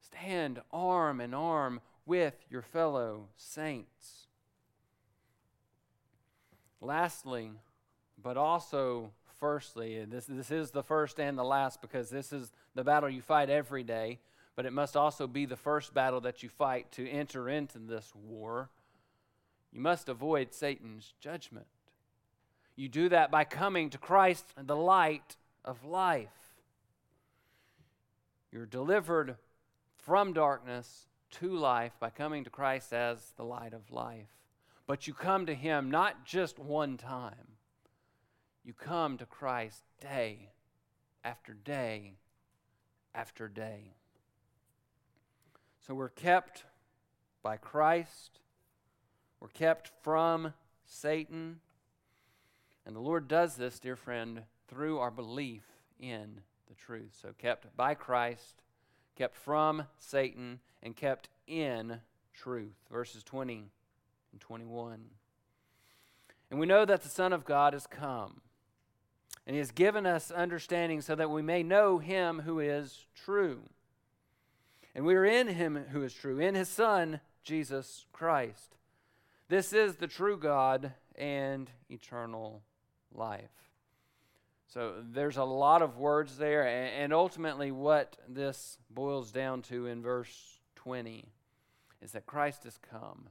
[0.00, 4.28] Stand arm in arm with your fellow saints.
[6.80, 7.50] Lastly,
[8.22, 12.84] but also firstly, this, this is the first and the last because this is the
[12.84, 14.20] battle you fight every day,
[14.56, 18.12] but it must also be the first battle that you fight to enter into this
[18.14, 18.70] war.
[19.72, 21.66] You must avoid Satan's judgment.
[22.76, 26.28] You do that by coming to Christ, the light of life.
[28.50, 29.36] You're delivered
[29.96, 34.30] from darkness to life by coming to Christ as the light of life.
[34.86, 37.56] But you come to Him not just one time,
[38.64, 40.50] you come to Christ day
[41.24, 42.14] after day
[43.14, 43.94] after day.
[45.86, 46.64] So we're kept
[47.42, 48.40] by Christ,
[49.40, 50.52] we're kept from
[50.86, 51.60] Satan.
[52.86, 55.64] And the Lord does this, dear friend, through our belief
[56.00, 57.16] in the truth.
[57.20, 58.62] So, kept by Christ,
[59.16, 62.00] kept from Satan, and kept in
[62.34, 62.76] truth.
[62.90, 63.70] Verses 20
[64.32, 65.00] and 21.
[66.50, 68.40] And we know that the Son of God has come,
[69.46, 73.60] and He has given us understanding so that we may know Him who is true.
[74.94, 78.77] And we are in Him who is true, in His Son, Jesus Christ.
[79.48, 82.62] This is the true God and eternal
[83.12, 83.50] life.
[84.66, 90.02] So there's a lot of words there, and ultimately, what this boils down to in
[90.02, 91.24] verse 20
[92.02, 93.30] is that Christ has come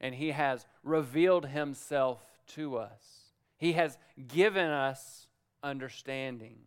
[0.00, 2.22] and he has revealed himself
[2.54, 3.32] to us.
[3.56, 3.98] He has
[4.28, 5.26] given us
[5.62, 6.60] understanding.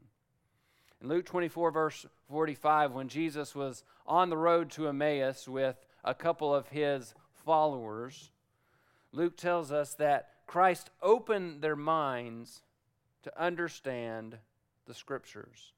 [1.02, 6.14] In Luke 24, verse 45, when Jesus was on the road to Emmaus with a
[6.14, 8.30] couple of his followers,
[9.14, 12.62] Luke tells us that Christ opened their minds
[13.24, 14.38] to understand
[14.86, 15.74] the scriptures.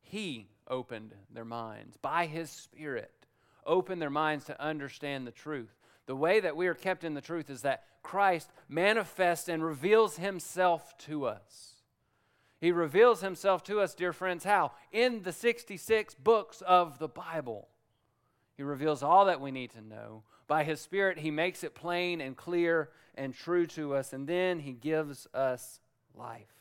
[0.00, 3.26] He opened their minds by his Spirit,
[3.66, 5.78] opened their minds to understand the truth.
[6.06, 10.16] The way that we are kept in the truth is that Christ manifests and reveals
[10.16, 11.82] himself to us.
[12.60, 14.72] He reveals himself to us, dear friends, how?
[14.92, 17.68] In the 66 books of the Bible.
[18.62, 20.22] He reveals all that we need to know.
[20.46, 24.60] By his Spirit, he makes it plain and clear and true to us, and then
[24.60, 25.80] he gives us
[26.14, 26.54] life.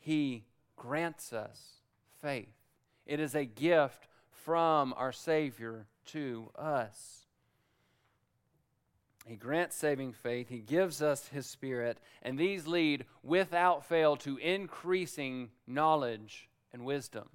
[0.00, 0.44] He
[0.76, 1.76] grants us
[2.20, 2.52] faith.
[3.06, 4.06] It is a gift
[4.44, 7.24] from our Savior to us.
[9.26, 10.50] He grants saving faith.
[10.50, 17.30] He gives us His Spirit, and these lead without fail to increasing knowledge and wisdom.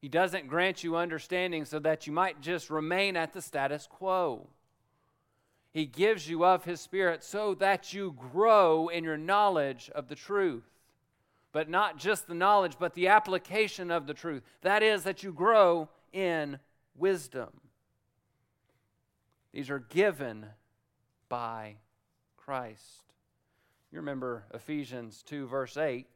[0.00, 4.48] He doesn't grant you understanding so that you might just remain at the status quo.
[5.72, 10.14] He gives you of His Spirit so that you grow in your knowledge of the
[10.14, 10.64] truth.
[11.52, 14.42] But not just the knowledge, but the application of the truth.
[14.62, 16.58] That is, that you grow in
[16.94, 17.48] wisdom.
[19.52, 20.46] These are given
[21.28, 21.76] by
[22.36, 23.02] Christ.
[23.90, 26.06] You remember Ephesians 2, verse 8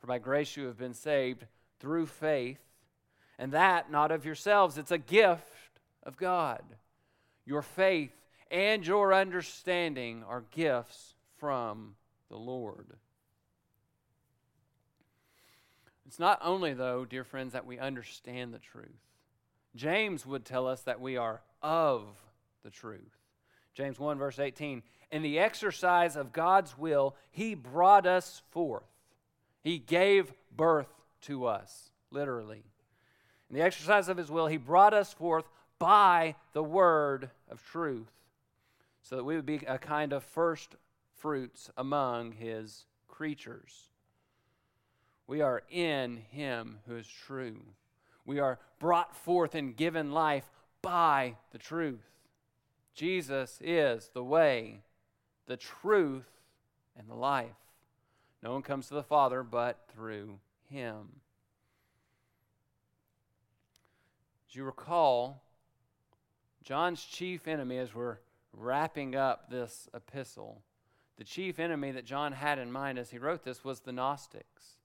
[0.00, 1.46] For by grace you have been saved
[1.78, 2.60] through faith,
[3.38, 6.62] and that not of yourselves, it's a gift of God.
[7.44, 8.12] Your faith
[8.50, 11.96] and your understanding are gifts from
[12.28, 12.86] the Lord.
[16.06, 18.86] It's not only, though, dear friends, that we understand the truth.
[19.74, 22.04] James would tell us that we are of
[22.62, 23.18] the truth.
[23.74, 24.82] James 1, verse 18.
[25.10, 28.84] In the exercise of God's will, He brought us forth.
[29.62, 32.62] He gave birth to us, literally.
[33.54, 35.44] In the exercise of His will, He brought us forth
[35.78, 38.10] by the word of truth
[39.00, 40.74] so that we would be a kind of first
[41.18, 43.90] fruits among his creatures.
[45.28, 47.60] We are in him who is true.
[48.26, 50.50] We are brought forth and given life
[50.82, 52.10] by the truth.
[52.92, 54.80] Jesus is the way,
[55.46, 56.26] the truth,
[56.98, 57.54] and the life.
[58.42, 61.20] No one comes to the Father but through him.
[64.54, 65.42] You recall,
[66.62, 68.18] John's chief enemy, as we're
[68.52, 70.62] wrapping up this epistle,
[71.16, 74.78] the chief enemy that John had in mind as he wrote this was the Gnostics,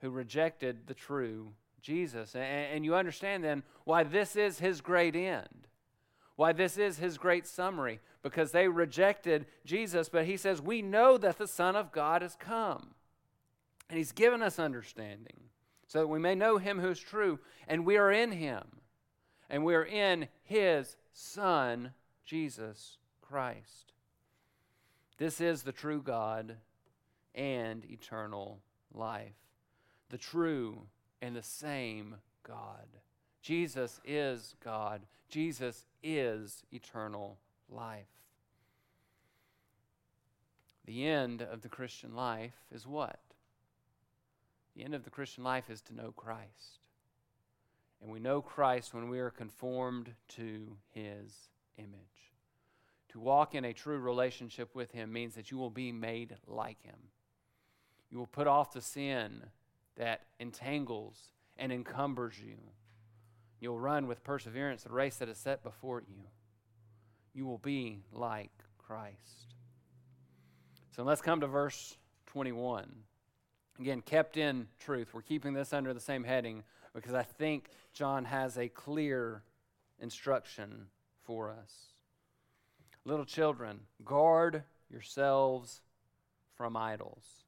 [0.00, 2.34] who rejected the true Jesus.
[2.34, 5.68] And, and, you understand then why this is his great end,
[6.34, 10.08] why this is his great summary, because they rejected Jesus.
[10.08, 12.94] But he says, We know that the Son of God has come,
[13.88, 15.46] and he's given us understanding
[15.86, 17.38] so that we may know him who is true,
[17.68, 18.64] and we are in him,
[19.48, 21.92] and we are in his Son,
[22.24, 23.92] Jesus Christ.
[25.18, 26.56] This is the true God
[27.34, 28.60] and eternal
[28.92, 29.34] life.
[30.10, 30.82] The true
[31.22, 32.86] and the same God.
[33.42, 35.02] Jesus is God.
[35.28, 37.38] Jesus is eternal
[37.68, 38.06] life.
[40.84, 43.18] The end of the Christian life is what?
[44.76, 46.80] The end of the Christian life is to know Christ.
[48.02, 52.32] And we know Christ when we are conformed to his image.
[53.10, 56.82] To walk in a true relationship with him means that you will be made like
[56.82, 57.10] him.
[58.10, 59.44] You will put off the sin
[59.96, 62.58] that entangles and encumbers you.
[63.60, 66.24] You'll run with perseverance the race that is set before you.
[67.32, 69.54] You will be like Christ.
[70.94, 72.90] So let's come to verse 21.
[73.78, 75.12] Again, kept in truth.
[75.12, 76.62] We're keeping this under the same heading
[76.96, 79.42] because I think John has a clear
[80.00, 80.86] instruction
[81.24, 81.92] for us.
[83.04, 85.82] Little children, guard yourselves
[86.56, 87.44] from idols.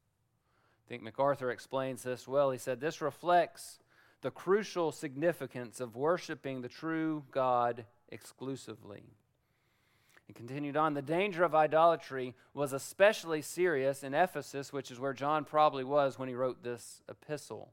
[0.85, 2.51] I think MacArthur explains this well.
[2.51, 3.79] He said, This reflects
[4.21, 9.03] the crucial significance of worshiping the true God exclusively.
[10.27, 15.13] He continued on the danger of idolatry was especially serious in Ephesus, which is where
[15.13, 17.71] John probably was when he wrote this epistle.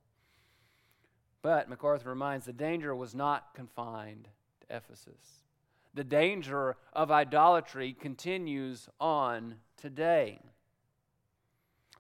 [1.47, 4.27] But MacArthur reminds the danger was not confined
[4.63, 5.45] to Ephesus.
[5.95, 10.41] The danger of idolatry continues on today.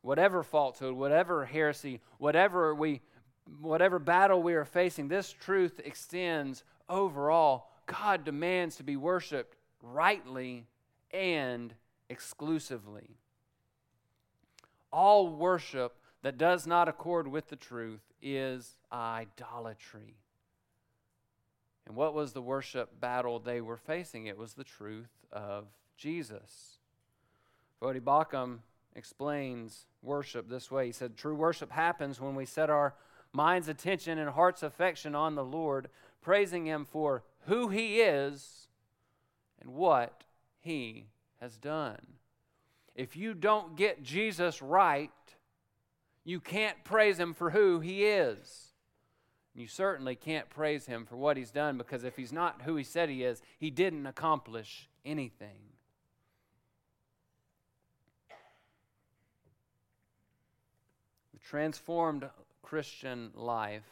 [0.02, 3.02] Whatever falsehood, whatever heresy, whatever we
[3.60, 7.68] whatever battle we are facing, this truth extends overall.
[7.86, 10.66] God demands to be worshiped rightly
[11.12, 11.72] and
[12.10, 13.14] exclusively.
[14.92, 20.16] All worship that does not accord with the truth is idolatry.
[21.86, 24.26] And what was the worship battle they were facing?
[24.26, 26.78] It was the truth of Jesus.
[27.80, 28.58] Voddie Baucham
[28.94, 30.86] explains worship this way.
[30.86, 32.94] He said, True worship happens when we set our
[33.32, 35.88] mind's attention and heart's affection on the Lord,
[36.22, 38.66] praising Him for who He is
[39.60, 40.24] and what
[40.66, 41.06] he
[41.40, 42.00] has done.
[42.96, 45.10] If you don't get Jesus right,
[46.26, 48.72] you can't praise him for who he is.
[49.54, 52.82] You certainly can't praise him for what he's done because if he's not who he
[52.82, 55.56] said he is, he didn't accomplish anything.
[61.32, 62.28] The transformed
[62.60, 63.88] Christian life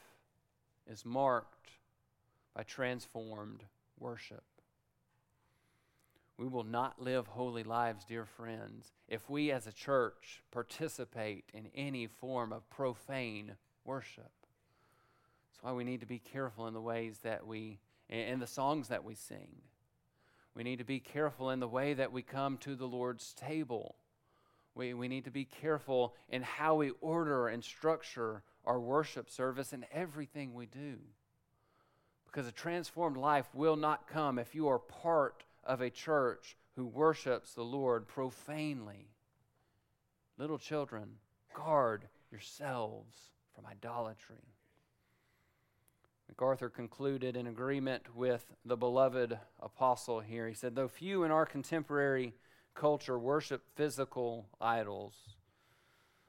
[0.90, 1.70] is marked
[2.52, 3.62] by transformed
[4.00, 4.42] worship.
[6.36, 11.68] We will not live holy lives, dear friends, if we as a church participate in
[11.74, 13.52] any form of profane
[13.84, 14.32] worship.
[15.52, 17.78] That's why we need to be careful in the ways that we,
[18.08, 19.48] in the songs that we sing.
[20.56, 23.94] We need to be careful in the way that we come to the Lord's table.
[24.74, 29.72] We, we need to be careful in how we order and structure our worship service
[29.72, 30.96] and everything we do.
[32.26, 36.86] Because a transformed life will not come if you are part of a church who
[36.86, 39.08] worships the Lord profanely.
[40.38, 41.16] Little children,
[41.54, 43.16] guard yourselves
[43.54, 44.54] from idolatry.
[46.28, 50.48] MacArthur concluded in agreement with the beloved apostle here.
[50.48, 52.34] He said, Though few in our contemporary
[52.74, 55.14] culture worship physical idols,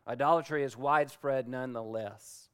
[0.07, 2.49] idolatry is widespread nonetheless.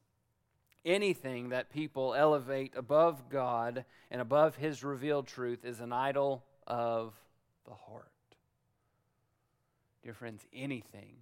[0.84, 7.14] Anything that people elevate above God and above His revealed truth is an idol of
[7.66, 8.08] the heart.
[10.02, 11.14] Dear friends, anything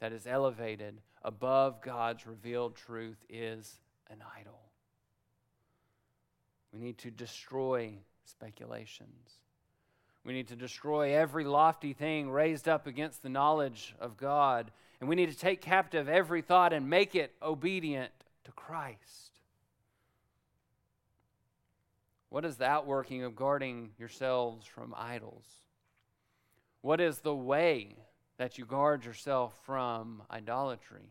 [0.00, 4.60] that is elevated above God's revealed truth is an idol.
[6.72, 9.38] We need to destroy speculations.
[10.24, 14.70] We need to destroy every lofty thing raised up against the knowledge of God.
[15.00, 18.12] And we need to take captive every thought and make it obedient
[18.44, 19.27] to Christ.
[22.30, 25.46] What is the outworking of guarding yourselves from idols?
[26.82, 27.96] What is the way
[28.36, 31.10] that you guard yourself from idolatry?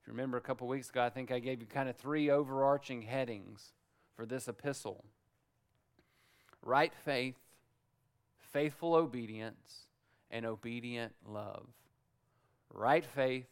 [0.00, 2.30] If you remember a couple weeks ago, I think I gave you kind of three
[2.30, 3.72] overarching headings
[4.14, 5.04] for this epistle
[6.62, 7.38] right faith,
[8.52, 9.86] faithful obedience,
[10.30, 11.66] and obedient love.
[12.72, 13.48] Right faith,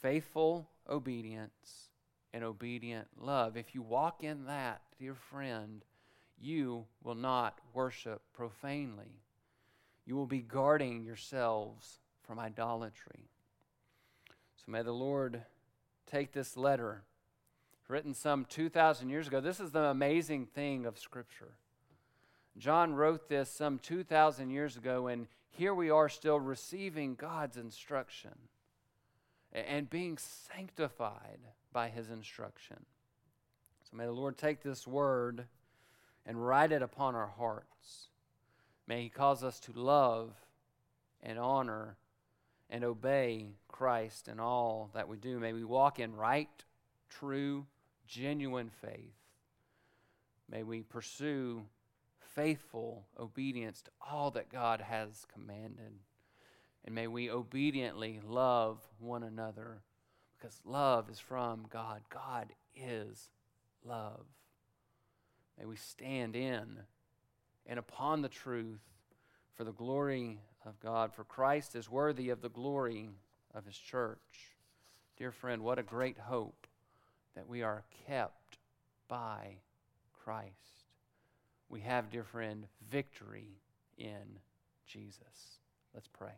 [0.00, 1.88] faithful obedience,
[2.32, 3.56] and obedient love.
[3.56, 5.84] If you walk in that, dear friend,
[6.40, 9.20] you will not worship profanely.
[10.06, 13.28] You will be guarding yourselves from idolatry.
[14.56, 15.42] So may the Lord
[16.06, 17.02] take this letter,
[17.88, 19.40] written some 2,000 years ago.
[19.40, 21.54] This is the amazing thing of Scripture.
[22.58, 28.32] John wrote this some 2,000 years ago, and here we are still receiving God's instruction
[29.52, 31.40] and being sanctified
[31.72, 32.78] by his instruction.
[33.90, 35.46] So may the Lord take this word
[36.24, 38.08] and write it upon our hearts.
[38.86, 40.34] May he cause us to love
[41.22, 41.96] and honor
[42.70, 45.38] and obey Christ in all that we do.
[45.38, 46.48] May we walk in right,
[47.08, 47.66] true,
[48.06, 49.14] genuine faith.
[50.50, 51.64] May we pursue
[52.34, 55.92] faithful obedience to all that God has commanded.
[56.84, 59.82] And may we obediently love one another
[60.36, 62.02] because love is from God.
[62.10, 63.30] God is
[63.84, 64.26] love.
[65.58, 66.78] May we stand in
[67.66, 68.80] and upon the truth
[69.54, 73.10] for the glory of God, for Christ is worthy of the glory
[73.54, 74.56] of his church.
[75.16, 76.66] Dear friend, what a great hope
[77.34, 78.58] that we are kept
[79.08, 79.56] by
[80.24, 80.50] Christ.
[81.68, 83.60] We have, dear friend, victory
[83.96, 84.40] in
[84.86, 85.58] Jesus.
[85.94, 86.32] Let's pray.